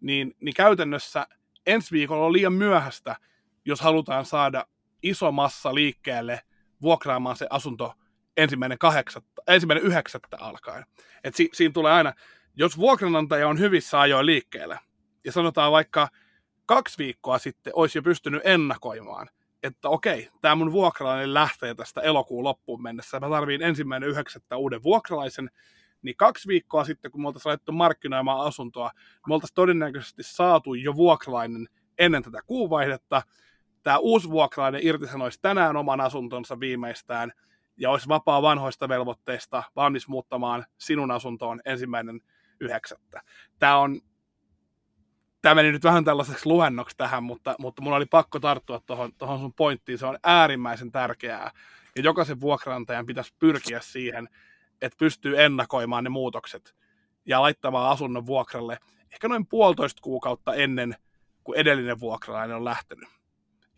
niin, 0.00 0.36
niin 0.40 0.54
käytännössä 0.54 1.26
ensi 1.66 1.92
viikolla 1.92 2.26
on 2.26 2.32
liian 2.32 2.52
myöhäistä, 2.52 3.16
jos 3.64 3.80
halutaan 3.80 4.24
saada 4.24 4.66
iso 5.02 5.32
massa 5.32 5.74
liikkeelle 5.74 6.40
vuokraamaan 6.82 7.36
se 7.36 7.46
asunto 7.50 7.94
ensimmäinen, 8.36 8.78
kahdeksatta, 8.78 9.42
ensimmäinen 9.46 9.84
yhdeksättä 9.84 10.36
alkaen. 10.40 10.84
Et 11.24 11.34
si, 11.34 11.48
siinä 11.52 11.72
tulee 11.72 11.92
aina, 11.92 12.12
jos 12.58 12.78
vuokranantaja 12.78 13.48
on 13.48 13.58
hyvissä 13.58 14.00
ajoin 14.00 14.26
liikkeellä, 14.26 14.78
ja 15.24 15.32
sanotaan 15.32 15.72
vaikka 15.72 16.08
kaksi 16.66 16.98
viikkoa 16.98 17.38
sitten 17.38 17.72
olisi 17.76 17.98
jo 17.98 18.02
pystynyt 18.02 18.42
ennakoimaan, 18.44 19.28
että 19.62 19.88
okei, 19.88 20.28
tämä 20.40 20.54
mun 20.54 20.72
vuokralainen 20.72 21.34
lähtee 21.34 21.74
tästä 21.74 22.00
elokuun 22.00 22.44
loppuun 22.44 22.82
mennessä, 22.82 23.20
mä 23.20 23.28
tarviin 23.28 23.62
ensimmäinen 23.62 24.08
yhdeksättä 24.08 24.56
uuden 24.56 24.82
vuokralaisen, 24.82 25.50
niin 26.02 26.16
kaksi 26.16 26.48
viikkoa 26.48 26.84
sitten, 26.84 27.10
kun 27.10 27.20
me 27.20 27.26
oltaisiin 27.26 27.50
laitettu 27.50 27.72
markkinoimaan 27.72 28.46
asuntoa, 28.46 28.90
me 29.28 29.34
oltaisiin 29.34 29.54
todennäköisesti 29.54 30.22
saatu 30.22 30.74
jo 30.74 30.96
vuokralainen 30.96 31.68
ennen 31.98 32.22
tätä 32.22 32.40
kuuvaihdetta. 32.46 33.22
Tämä 33.82 33.98
uusi 33.98 34.30
vuokralainen 34.30 34.86
irtisanoisi 34.86 35.38
tänään 35.42 35.76
oman 35.76 36.00
asuntonsa 36.00 36.60
viimeistään 36.60 37.32
ja 37.76 37.90
olisi 37.90 38.08
vapaa 38.08 38.42
vanhoista 38.42 38.88
velvoitteista 38.88 39.62
valmis 39.76 40.08
muuttamaan 40.08 40.64
sinun 40.78 41.10
asuntoon 41.10 41.60
ensimmäinen 41.64 42.20
yhdeksättä. 42.60 43.22
Tämä 43.58 43.76
on 43.76 44.00
Tämä 45.42 45.54
meni 45.54 45.72
nyt 45.72 45.84
vähän 45.84 46.04
tällaiseksi 46.04 46.46
luennoksi 46.46 46.96
tähän, 46.96 47.22
mutta, 47.22 47.54
mutta 47.58 47.82
mulla 47.82 47.96
oli 47.96 48.06
pakko 48.06 48.40
tarttua 48.40 48.80
tuohon, 48.86 49.12
tuohon 49.18 49.38
sun 49.38 49.52
pointtiin. 49.52 49.98
Se 49.98 50.06
on 50.06 50.18
äärimmäisen 50.24 50.92
tärkeää. 50.92 51.50
Ja 51.96 52.02
jokaisen 52.02 52.40
vuokrantajan 52.40 53.06
pitäisi 53.06 53.34
pyrkiä 53.38 53.80
siihen, 53.80 54.28
että 54.82 54.96
pystyy 54.98 55.42
ennakoimaan 55.42 56.04
ne 56.04 56.10
muutokset 56.10 56.74
ja 57.26 57.42
laittamaan 57.42 57.90
asunnon 57.90 58.26
vuokralle 58.26 58.78
ehkä 59.12 59.28
noin 59.28 59.46
puolitoista 59.46 60.02
kuukautta 60.02 60.54
ennen 60.54 60.96
kuin 61.44 61.58
edellinen 61.58 62.00
vuokralainen 62.00 62.56
on 62.56 62.64
lähtenyt. 62.64 63.08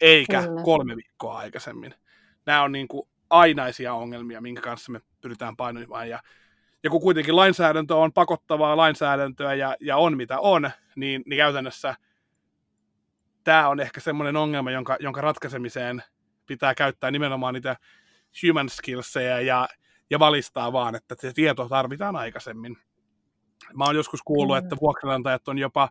Eikä 0.01 0.43
Kyllä. 0.43 0.63
kolme 0.63 0.97
viikkoa 0.97 1.39
aikaisemmin. 1.39 1.95
Nämä 2.47 2.63
on 2.63 2.73
niin 2.73 2.89
kuin 2.89 3.09
ainaisia 3.31 3.95
ongelmia, 3.95 4.41
minkä 4.41 4.61
kanssa 4.61 4.93
me 4.93 5.01
pyritään 5.21 5.57
painoimaan. 5.57 6.09
Ja 6.09 6.23
ja 6.83 6.91
kun 6.91 7.01
kuitenkin 7.01 7.37
lainsäädäntö 7.37 7.97
on 7.97 8.13
pakottavaa 8.13 8.77
lainsäädäntöä 8.77 9.55
ja, 9.55 9.77
ja 9.81 9.97
on 9.97 10.17
mitä 10.17 10.41
on, 10.41 10.71
niin, 10.97 11.23
niin 11.27 11.37
käytännössä 11.37 11.95
tämä 13.45 13.69
on 13.69 13.81
ehkä 13.81 14.01
semmoinen 14.01 14.37
ongelma, 14.37 14.71
jonka, 14.71 14.97
jonka 15.01 15.21
ratkaisemiseen 15.21 16.03
pitää 16.47 16.75
käyttää 16.75 17.11
nimenomaan 17.11 17.55
niitä 17.55 17.77
human 18.47 18.69
skillseja 18.69 19.41
ja, 19.41 19.69
ja 20.11 20.19
valistaa 20.19 20.73
vaan, 20.73 20.95
että 20.95 21.15
se 21.19 21.33
tieto 21.33 21.69
tarvitaan 21.69 22.17
aikaisemmin. 22.17 22.77
Mä 23.75 23.85
oon 23.85 23.97
joskus 23.97 24.23
kuullut, 24.23 24.57
että 24.57 24.77
vuokranantajat 24.81 25.49
on 25.49 25.59
jopa 25.59 25.89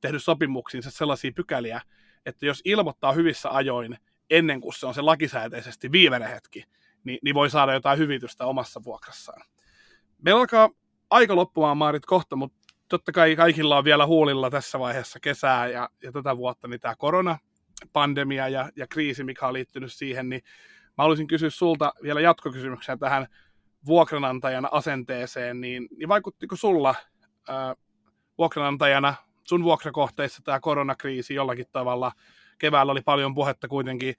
tehnyt 0.00 0.22
sopimuksiinsa 0.22 0.90
sellaisia 0.90 1.32
pykäliä, 1.36 1.80
että 2.26 2.46
jos 2.46 2.62
ilmoittaa 2.64 3.12
hyvissä 3.12 3.50
ajoin 3.50 3.98
ennen 4.30 4.60
kuin 4.60 4.74
se 4.74 4.86
on 4.86 4.94
se 4.94 5.00
lakisääteisesti 5.00 5.92
viimeinen 5.92 6.28
hetki, 6.28 6.64
niin, 7.04 7.18
niin 7.22 7.34
voi 7.34 7.50
saada 7.50 7.72
jotain 7.72 7.98
hyvitystä 7.98 8.46
omassa 8.46 8.84
vuokrassaan. 8.84 9.42
Meillä 10.22 10.40
alkaa 10.40 10.70
aika 11.10 11.36
loppumaan 11.36 11.76
Maarit 11.76 12.06
kohta, 12.06 12.36
mutta 12.36 12.74
totta 12.88 13.12
kai 13.12 13.36
kaikilla 13.36 13.78
on 13.78 13.84
vielä 13.84 14.06
huulilla 14.06 14.50
tässä 14.50 14.78
vaiheessa 14.78 15.20
kesää 15.20 15.66
ja, 15.66 15.88
ja 16.02 16.12
tätä 16.12 16.36
vuotta, 16.36 16.68
niin 16.68 16.80
tämä 16.80 16.94
koronapandemia 16.96 18.48
ja, 18.48 18.70
ja 18.76 18.86
kriisi, 18.86 19.24
mikä 19.24 19.46
on 19.46 19.52
liittynyt 19.52 19.92
siihen, 19.92 20.28
niin 20.28 20.42
mä 20.88 21.04
haluaisin 21.04 21.26
kysyä 21.26 21.50
sulta 21.50 21.92
vielä 22.02 22.20
jatkokysymyksiä 22.20 22.96
tähän 22.96 23.26
vuokranantajan 23.86 24.68
asenteeseen, 24.72 25.60
niin, 25.60 25.88
niin 25.98 26.08
vaikuttiko 26.08 26.56
sulla 26.56 26.94
ää, 27.48 27.74
vuokranantajana 28.38 29.14
sun 29.42 29.64
vuokrakohteissa 29.64 30.42
tämä 30.44 30.60
koronakriisi 30.60 31.34
jollakin 31.34 31.66
tavalla? 31.72 32.12
Keväällä 32.58 32.92
oli 32.92 33.00
paljon 33.00 33.34
puhetta 33.34 33.68
kuitenkin 33.68 34.14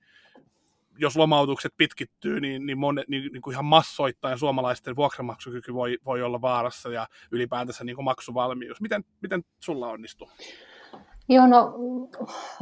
jos 0.97 1.17
lomautukset 1.17 1.73
pitkittyy, 1.77 2.39
niin, 2.39 2.65
niin, 2.65 2.77
mon, 2.77 2.95
niin, 3.07 3.33
niin 3.33 3.41
kuin 3.41 3.53
ihan 3.53 3.65
massoittain 3.65 4.39
suomalaisten 4.39 4.95
vuokramaksukyky 4.95 5.73
voi, 5.73 5.97
voi 6.05 6.21
olla 6.21 6.41
vaarassa 6.41 6.89
ja 6.89 7.07
ylipäätänsä 7.31 7.83
niin 7.83 7.95
kuin 7.95 8.05
maksuvalmius. 8.05 8.81
Miten, 8.81 9.05
miten 9.21 9.43
sulla 9.59 9.87
onnistuu? 9.89 10.29
Joo, 11.29 11.47
no 11.47 11.73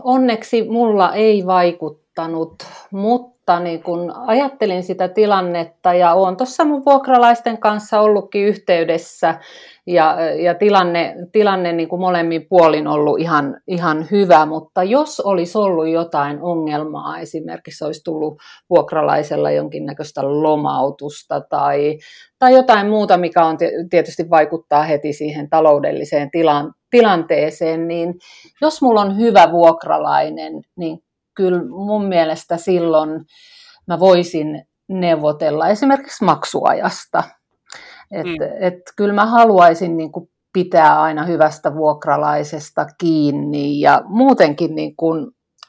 onneksi 0.04 0.70
mulla 0.70 1.14
ei 1.14 1.46
vaikuttanut, 1.46 2.64
mutta 2.92 3.41
niin 3.60 3.84
kun 3.84 4.14
ajattelin 4.28 4.84
sitä 4.84 5.08
tilannetta 5.08 5.94
ja 5.94 6.14
olen 6.14 6.38
tuossa 6.38 6.66
mun 6.66 6.86
vuokralaisten 6.86 7.58
kanssa 7.58 8.00
ollutkin 8.00 8.46
yhteydessä 8.46 9.40
ja, 9.88 10.18
ja 10.44 10.56
tilanne, 10.56 11.16
tilanne 11.32 11.74
niin 11.74 12.00
molemmin 12.00 12.48
puolin 12.50 12.88
ollut 12.88 13.20
ihan, 13.20 13.62
ihan 13.68 14.08
hyvä, 14.12 14.46
mutta 14.46 14.84
jos 14.84 15.20
olisi 15.20 15.58
ollut 15.58 15.88
jotain 15.88 16.42
ongelmaa, 16.42 17.20
esimerkiksi 17.20 17.86
olisi 17.86 18.04
tullut 18.04 18.38
vuokralaisella 18.70 19.52
jonkinnäköistä 19.52 20.22
lomautusta 20.24 21.42
tai, 21.50 21.98
tai 22.40 22.54
jotain 22.54 22.90
muuta, 22.90 23.18
mikä 23.18 23.46
on 23.46 23.58
tietysti 23.90 24.30
vaikuttaa 24.30 24.84
heti 24.84 25.14
siihen 25.14 25.50
taloudelliseen 25.50 26.32
tilan, 26.32 26.74
tilanteeseen, 26.90 27.88
niin 27.88 28.14
jos 28.62 28.82
mulla 28.82 29.02
on 29.02 29.18
hyvä 29.18 29.52
vuokralainen, 29.52 30.54
niin 30.78 31.00
kyllä 31.42 31.62
mun 31.70 32.06
mielestä 32.06 32.58
silloin 32.58 33.10
mä 33.88 34.00
voisin 34.00 34.66
neuvotella 34.90 35.68
esimerkiksi 35.68 36.24
maksuajasta. 36.24 37.24
Et, 38.12 38.26
mm. 38.26 38.36
et 38.60 38.80
kyllä 38.98 39.14
mä 39.14 39.26
haluaisin 39.26 39.98
niin 39.98 40.12
kuin 40.12 40.30
pitää 40.54 41.02
aina 41.02 41.26
hyvästä 41.26 41.76
vuokralaisesta 41.76 42.86
kiinni 42.98 43.80
ja 43.80 44.02
muutenkin 44.06 44.76
niin 44.76 44.96
kuin 44.96 45.28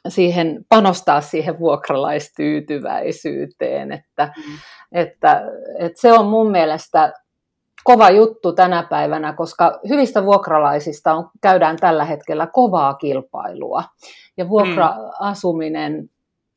siihen, 0.09 0.65
panostaa 0.69 1.21
siihen 1.21 1.59
vuokralaistyytyväisyyteen, 1.59 3.93
että, 3.93 4.33
mm. 4.37 4.43
että, 4.93 5.43
että 5.79 6.01
se 6.01 6.13
on 6.13 6.27
mun 6.27 6.51
mielestä 6.51 7.13
kova 7.85 8.11
juttu 8.11 8.53
tänä 8.53 8.87
päivänä, 8.91 9.33
koska 9.33 9.81
hyvistä 9.89 10.25
vuokralaisista 10.25 11.15
on, 11.15 11.31
käydään 11.41 11.77
tällä 11.77 12.05
hetkellä 12.05 12.47
kovaa 12.47 12.95
kilpailua. 12.95 13.85
Ja 14.37 14.49
vuokra-asuminen 14.49 16.11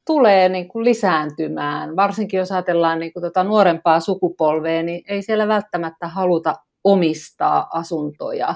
tulee 0.06 0.50
niin 0.50 0.68
kuin 0.68 0.86
lisääntymään, 0.86 1.96
varsinkin 1.96 2.38
jos 2.38 2.52
ajatellaan 2.52 3.00
niin 3.00 3.14
kuin 3.14 3.24
tota 3.24 3.44
nuorempaa 3.44 4.00
sukupolvea, 4.00 4.84
niin 4.84 5.04
ei 5.08 5.22
siellä 5.22 5.48
välttämättä 5.48 6.08
haluta 6.08 6.56
omistaa 6.84 7.68
asuntoja. 7.74 8.56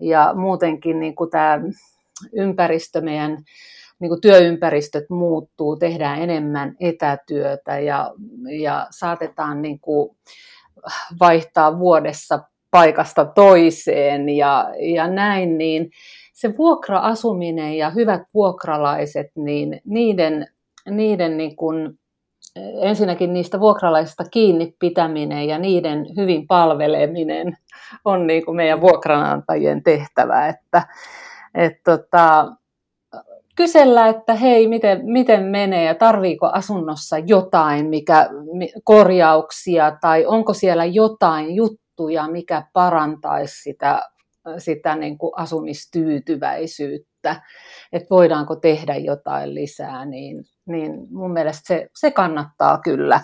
Ja 0.00 0.34
muutenkin 0.34 1.00
niin 1.00 1.14
kuin 1.14 1.30
tämä 1.30 1.60
ympäristö, 2.32 3.00
meidän 3.00 3.38
niin 4.00 4.08
kuin 4.08 4.20
työympäristöt 4.20 5.10
muuttuu, 5.10 5.76
tehdään 5.76 6.22
enemmän 6.22 6.76
etätyötä 6.80 7.78
ja, 7.78 8.12
ja 8.60 8.86
saatetaan 8.90 9.62
niin 9.62 9.80
kuin 9.80 10.16
vaihtaa 11.20 11.78
vuodessa 11.78 12.40
paikasta 12.70 13.24
toiseen 13.24 14.28
ja, 14.28 14.70
ja 14.94 15.08
näin, 15.08 15.58
niin 15.58 15.90
se 16.32 16.56
vuokra-asuminen 16.58 17.76
ja 17.76 17.90
hyvät 17.90 18.22
vuokralaiset, 18.34 19.26
niin 19.36 19.80
niiden, 19.84 20.46
niiden 20.90 21.36
niin 21.36 21.56
kuin, 21.56 21.98
ensinnäkin 22.82 23.32
niistä 23.32 23.60
vuokralaisista 23.60 24.24
kiinni 24.24 24.74
pitäminen 24.78 25.48
ja 25.48 25.58
niiden 25.58 26.06
hyvin 26.16 26.46
palveleminen 26.46 27.56
on 28.04 28.26
niin 28.26 28.44
kuin 28.44 28.56
meidän 28.56 28.80
vuokranantajien 28.80 29.82
tehtävä, 29.82 30.48
että 30.48 30.82
et 31.54 31.72
tota, 31.84 32.46
kysellä, 33.60 34.08
että 34.08 34.34
hei, 34.34 34.68
miten, 34.68 35.00
miten 35.04 35.42
menee 35.42 35.84
ja 35.84 35.94
tarviiko 35.94 36.46
asunnossa 36.46 37.18
jotain, 37.18 37.86
mikä 37.86 38.28
korjauksia 38.84 39.96
tai 40.00 40.26
onko 40.26 40.54
siellä 40.54 40.84
jotain 40.84 41.54
juttuja, 41.54 42.28
mikä 42.28 42.62
parantaisi 42.72 43.62
sitä, 43.62 44.02
sitä 44.58 44.96
niin 44.96 45.18
kuin 45.18 45.32
asumistyytyväisyyttä, 45.36 47.42
että 47.92 48.06
voidaanko 48.10 48.56
tehdä 48.56 48.96
jotain 48.96 49.54
lisää, 49.54 50.04
niin, 50.04 50.44
niin 50.66 50.92
mun 51.10 51.32
mielestä 51.32 51.62
se, 51.66 51.88
se 51.96 52.10
kannattaa 52.10 52.78
kyllä 52.84 53.20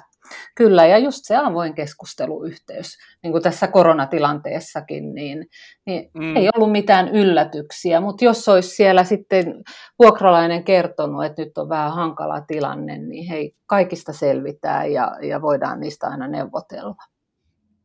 Kyllä, 0.55 0.87
ja 0.87 0.99
just 0.99 1.19
se 1.23 1.37
avoin 1.37 1.75
keskusteluyhteys, 1.75 2.99
niin 3.23 3.33
kuin 3.33 3.43
tässä 3.43 3.67
koronatilanteessakin, 3.67 5.15
niin, 5.15 5.47
niin 5.87 6.11
mm. 6.15 6.37
ei 6.37 6.51
ollut 6.55 6.73
mitään 6.73 7.09
yllätyksiä, 7.09 8.01
mutta 8.01 8.25
jos 8.25 8.49
olisi 8.49 8.69
siellä 8.69 9.05
sitten 9.05 9.63
vuokralainen 9.99 10.65
kertonut, 10.65 11.25
että 11.25 11.43
nyt 11.43 11.59
on 11.59 11.69
vähän 11.69 11.95
hankala 11.95 12.41
tilanne, 12.41 12.99
niin 12.99 13.29
hei, 13.29 13.57
kaikista 13.67 14.13
selvitään 14.13 14.93
ja, 14.93 15.13
ja 15.23 15.43
voidaan 15.43 15.81
niistä 15.81 16.07
aina 16.07 16.29
neuvotella. 16.29 16.95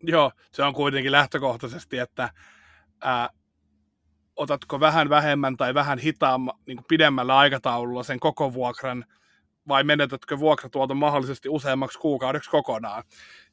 Joo, 0.03 0.31
se 0.51 0.63
on 0.63 0.73
kuitenkin 0.73 1.11
lähtökohtaisesti, 1.11 1.97
että 1.97 2.29
ää, 3.03 3.29
otatko 4.35 4.79
vähän 4.79 5.09
vähemmän 5.09 5.57
tai 5.57 5.73
vähän 5.73 5.99
hitaamman, 5.99 6.59
niin 6.67 6.79
pidemmällä 6.87 7.37
aikataululla 7.37 8.03
sen 8.03 8.19
koko 8.19 8.53
vuokran– 8.53 9.05
vai 9.67 9.83
menetätkö 9.83 10.39
vuokratuoton 10.39 10.97
mahdollisesti 10.97 11.49
useammaksi 11.49 11.99
kuukaudeksi 11.99 12.49
kokonaan. 12.49 13.03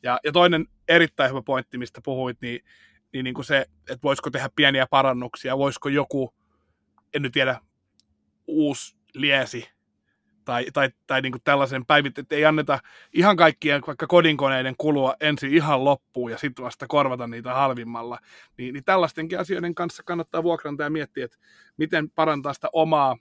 Ja, 0.02 0.18
ja 0.24 0.32
toinen 0.32 0.66
erittäin 0.88 1.30
hyvä 1.30 1.42
pointti, 1.42 1.78
mistä 1.78 2.00
puhuit, 2.04 2.40
niin, 2.40 2.60
niin, 3.12 3.24
niin 3.24 3.34
kuin 3.34 3.44
se, 3.44 3.66
että 3.80 4.02
voisiko 4.02 4.30
tehdä 4.30 4.48
pieniä 4.56 4.86
parannuksia, 4.90 5.58
voisiko 5.58 5.88
joku, 5.88 6.34
en 7.14 7.22
nyt 7.22 7.32
tiedä, 7.32 7.60
uusi 8.46 8.96
liesi 9.14 9.68
tai, 10.44 10.66
tai, 10.72 10.90
tai 11.06 11.22
niin 11.22 11.32
kuin 11.32 11.42
tällaisen 11.44 11.86
päivit, 11.86 12.18
että 12.18 12.34
ei 12.34 12.44
anneta 12.44 12.78
ihan 13.12 13.36
kaikkien 13.36 13.82
vaikka 13.86 14.06
kodinkoneiden 14.06 14.74
kulua 14.78 15.14
ensin 15.20 15.54
ihan 15.54 15.84
loppuun 15.84 16.30
ja 16.30 16.38
sitten 16.38 16.64
vasta 16.64 16.86
korvata 16.88 17.26
niitä 17.26 17.54
halvimmalla. 17.54 18.18
Niin, 18.56 18.72
niin 18.74 18.84
tällaistenkin 18.84 19.38
asioiden 19.38 19.74
kanssa 19.74 20.02
kannattaa 20.02 20.42
vuokrantaa 20.42 20.86
ja 20.86 20.90
miettiä, 20.90 21.24
että 21.24 21.38
miten 21.76 22.10
parantaa 22.10 22.52
sitä 22.52 22.68
omaa 22.72 23.16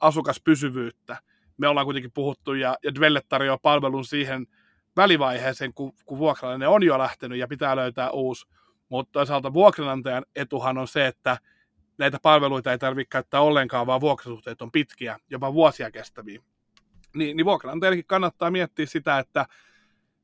asukaspysyvyyttä 0.00 1.16
me 1.56 1.68
ollaan 1.68 1.86
kuitenkin 1.86 2.12
puhuttu 2.12 2.54
ja, 2.54 2.76
ja 2.82 2.94
Dwelle 2.94 3.20
tarjoaa 3.28 3.58
palvelun 3.58 4.04
siihen 4.04 4.46
välivaiheeseen, 4.96 5.74
kun, 5.74 5.92
kun 6.06 6.18
vuokralainen 6.18 6.68
on 6.68 6.82
jo 6.82 6.98
lähtenyt 6.98 7.38
ja 7.38 7.48
pitää 7.48 7.76
löytää 7.76 8.10
uusi. 8.10 8.46
Mutta 8.88 9.12
toisaalta 9.12 9.52
vuokranantajan 9.52 10.24
etuhan 10.36 10.78
on 10.78 10.88
se, 10.88 11.06
että 11.06 11.38
näitä 11.98 12.18
palveluita 12.22 12.72
ei 12.72 12.78
tarvitse 12.78 13.08
käyttää 13.10 13.40
ollenkaan, 13.40 13.86
vaan 13.86 14.00
vuokrasuhteet 14.00 14.62
on 14.62 14.72
pitkiä, 14.72 15.18
jopa 15.30 15.54
vuosia 15.54 15.90
kestäviä. 15.90 16.42
Niin, 17.14 17.36
niin 17.36 17.44
vuokranantajallakin 17.44 18.06
kannattaa 18.06 18.50
miettiä 18.50 18.86
sitä, 18.86 19.18
että 19.18 19.46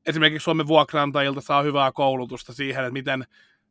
esimerkiksi 0.05 0.43
Suomen 0.43 0.67
vuokranantajilta 0.67 1.41
saa 1.41 1.61
hyvää 1.61 1.91
koulutusta 1.91 2.53
siihen, 2.53 2.83
että 2.83 2.93
miten, 2.93 3.25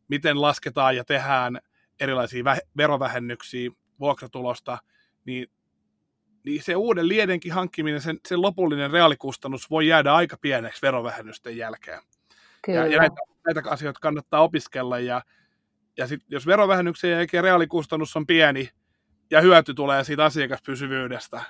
miten 0.09 0.41
lasketaan 0.41 0.97
ja 0.97 1.05
tehdään 1.05 1.61
erilaisia 2.01 2.43
vä- 2.43 2.69
verovähennyksiä 2.77 3.71
vuokratulosta, 4.01 4.79
niin 5.25 5.51
niin 6.49 6.63
se 6.63 6.77
uuden 6.77 7.09
liedenkin 7.09 7.53
hankkiminen, 7.53 8.01
sen, 8.01 8.19
sen 8.29 8.43
lopullinen 8.43 8.91
reaalikustannus 8.91 9.71
voi 9.71 9.87
jäädä 9.87 10.15
aika 10.15 10.37
pieneksi 10.41 10.83
verovähennysten 10.83 11.57
jälkeen. 11.57 12.01
Kyllä. 12.65 12.79
Ja, 12.79 12.87
ja 12.87 12.99
näitä, 12.99 13.17
näitä 13.47 13.71
asioita 13.71 14.01
kannattaa 14.01 14.43
opiskella, 14.43 14.99
ja, 14.99 15.23
ja 15.97 16.07
sit, 16.07 16.21
jos 16.29 16.47
verovähennyksen 16.47 17.11
jälkeen 17.11 17.45
reaalikustannus 17.45 18.17
on 18.17 18.27
pieni, 18.27 18.71
ja 19.31 19.41
hyöty 19.41 19.75
tulee 19.75 20.05
siitä 20.05 20.25
asiakaspysyvyydestä, 20.25 21.43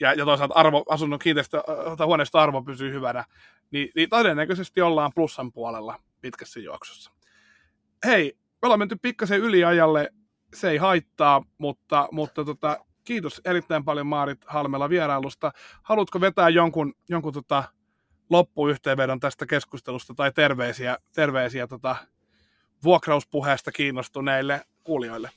ja, 0.00 0.12
ja 0.12 0.24
toisaalta 0.24 0.54
arvo, 0.54 0.84
asunnon 0.88 1.18
kiinteistö, 1.18 1.62
tai 1.98 2.06
huoneesta 2.06 2.42
arvo 2.42 2.62
pysyy 2.62 2.92
hyvänä, 2.92 3.24
niin, 3.70 3.88
niin 3.94 4.08
todennäköisesti 4.08 4.82
ollaan 4.82 5.12
plussan 5.14 5.52
puolella 5.52 6.00
pitkässä 6.20 6.60
juoksussa. 6.60 7.10
Hei, 8.04 8.36
me 8.62 8.66
ollaan 8.66 8.78
menty 8.78 8.96
pikkasen 9.02 9.40
yliajalle, 9.40 10.12
se 10.54 10.70
ei 10.70 10.76
haittaa, 10.76 11.44
mutta, 11.58 12.08
mutta 12.12 12.44
tota, 12.44 12.86
kiitos 13.06 13.40
erittäin 13.44 13.84
paljon 13.84 14.06
Maarit 14.06 14.38
Halmella 14.46 14.88
vierailusta. 14.88 15.52
Haluatko 15.82 16.20
vetää 16.20 16.48
jonkun, 16.48 16.94
jonkun 17.08 17.32
tota 17.32 17.64
loppuyhteenvedon 18.30 19.20
tästä 19.20 19.46
keskustelusta 19.46 20.14
tai 20.14 20.32
terveisiä, 20.32 20.96
terveisiä 21.14 21.66
tota 21.66 21.96
vuokrauspuheesta 22.84 23.72
kiinnostuneille 23.72 24.60
kuulijoille? 24.84 25.30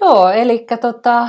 Joo, 0.00 0.30
eli 0.30 0.66
tota, 0.80 1.22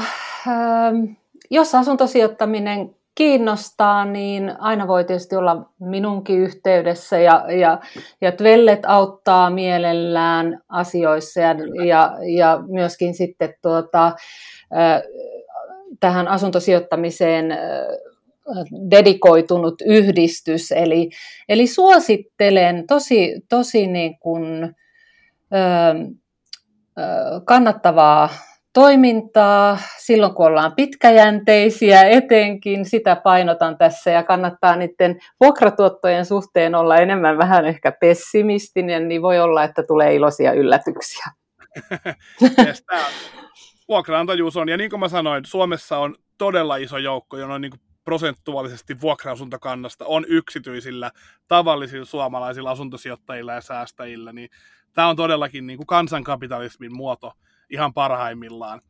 ähm, 0.47 1.05
jos 1.49 1.75
asuntosijoittaminen 1.75 2.95
kiinnostaa, 3.15 4.05
niin 4.05 4.53
aina 4.59 4.87
voi 4.87 5.03
tietysti 5.03 5.35
olla 5.35 5.69
minunkin 5.79 6.39
yhteydessä 6.39 7.19
ja, 7.19 7.45
ja, 7.59 7.79
ja 8.21 8.31
Tvellet 8.31 8.79
auttaa 8.85 9.49
mielellään 9.49 10.61
asioissa 10.69 11.39
ja, 11.39 11.55
ja, 11.85 12.17
ja 12.37 12.63
myöskin 12.67 13.13
sitten 13.13 13.53
tuota, 13.61 14.11
tähän 15.99 16.27
asuntosijoittamiseen 16.27 17.57
dedikoitunut 18.91 19.81
yhdistys. 19.85 20.71
Eli, 20.71 21.09
eli 21.49 21.67
suosittelen 21.67 22.87
tosi, 22.87 23.41
tosi 23.49 23.87
niin 23.87 24.19
kuin, 24.19 24.75
kannattavaa 27.45 28.29
toimintaa 28.73 29.77
silloin, 29.97 30.33
kun 30.33 30.45
ollaan 30.45 30.75
pitkäjänteisiä 30.75 32.03
etenkin, 32.03 32.85
sitä 32.85 33.15
painotan 33.15 33.77
tässä 33.77 34.11
ja 34.11 34.23
kannattaa 34.23 34.75
niiden 34.75 35.19
vuokratuottojen 35.39 36.25
suhteen 36.25 36.75
olla 36.75 36.97
enemmän 36.97 37.37
vähän 37.37 37.65
ehkä 37.65 37.91
pessimistinen, 37.91 39.07
niin 39.07 39.21
voi 39.21 39.39
olla, 39.39 39.63
että 39.63 39.83
tulee 39.83 40.15
iloisia 40.15 40.53
yllätyksiä. 40.53 41.25
yes, 42.67 42.85
vuokraantajuus 43.87 44.57
on, 44.57 44.69
ja 44.69 44.77
niin 44.77 44.89
kuin 44.89 44.99
mä 44.99 45.07
sanoin, 45.07 45.45
Suomessa 45.45 45.97
on 45.97 46.15
todella 46.37 46.75
iso 46.75 46.97
joukko, 46.97 47.37
on 47.37 47.61
niin 47.61 47.71
prosentuaalisesti 48.05 49.01
vuokra-asuntokannasta 49.01 50.05
on 50.05 50.25
yksityisillä, 50.27 51.11
tavallisilla 51.47 52.05
suomalaisilla 52.05 52.71
asuntosijoittajilla 52.71 53.53
ja 53.53 53.61
säästäjillä, 53.61 54.33
niin 54.33 54.49
tämä 54.93 55.07
on 55.07 55.15
todellakin 55.15 55.67
niin 55.67 55.77
kuin 55.77 55.87
kansankapitalismin 55.87 56.95
muoto 56.95 57.33
ihan 57.73 57.93
parhaimmillaan. 57.93 58.81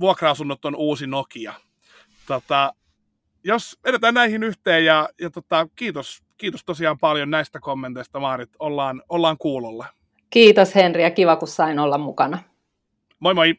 Vuokra-asunnot 0.00 0.64
on 0.64 0.76
uusi 0.76 1.06
Nokia. 1.06 1.54
Tota, 2.26 2.74
jos 3.44 3.78
edetään 3.84 4.14
näihin 4.14 4.42
yhteen 4.42 4.84
ja, 4.84 5.08
ja 5.20 5.30
tota, 5.30 5.68
kiitos, 5.76 6.22
kiitos 6.36 6.64
tosiaan 6.64 6.98
paljon 6.98 7.30
näistä 7.30 7.60
kommenteista, 7.60 8.20
Maarit. 8.20 8.50
Ollaan, 8.58 9.02
ollaan 9.08 9.38
kuulolla. 9.38 9.86
Kiitos 10.30 10.74
Henri 10.74 11.02
ja 11.02 11.10
kiva 11.10 11.36
kun 11.36 11.48
sain 11.48 11.78
olla 11.78 11.98
mukana. 11.98 12.38
Moi 13.20 13.34
moi! 13.34 13.54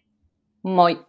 Moi. 0.64 1.06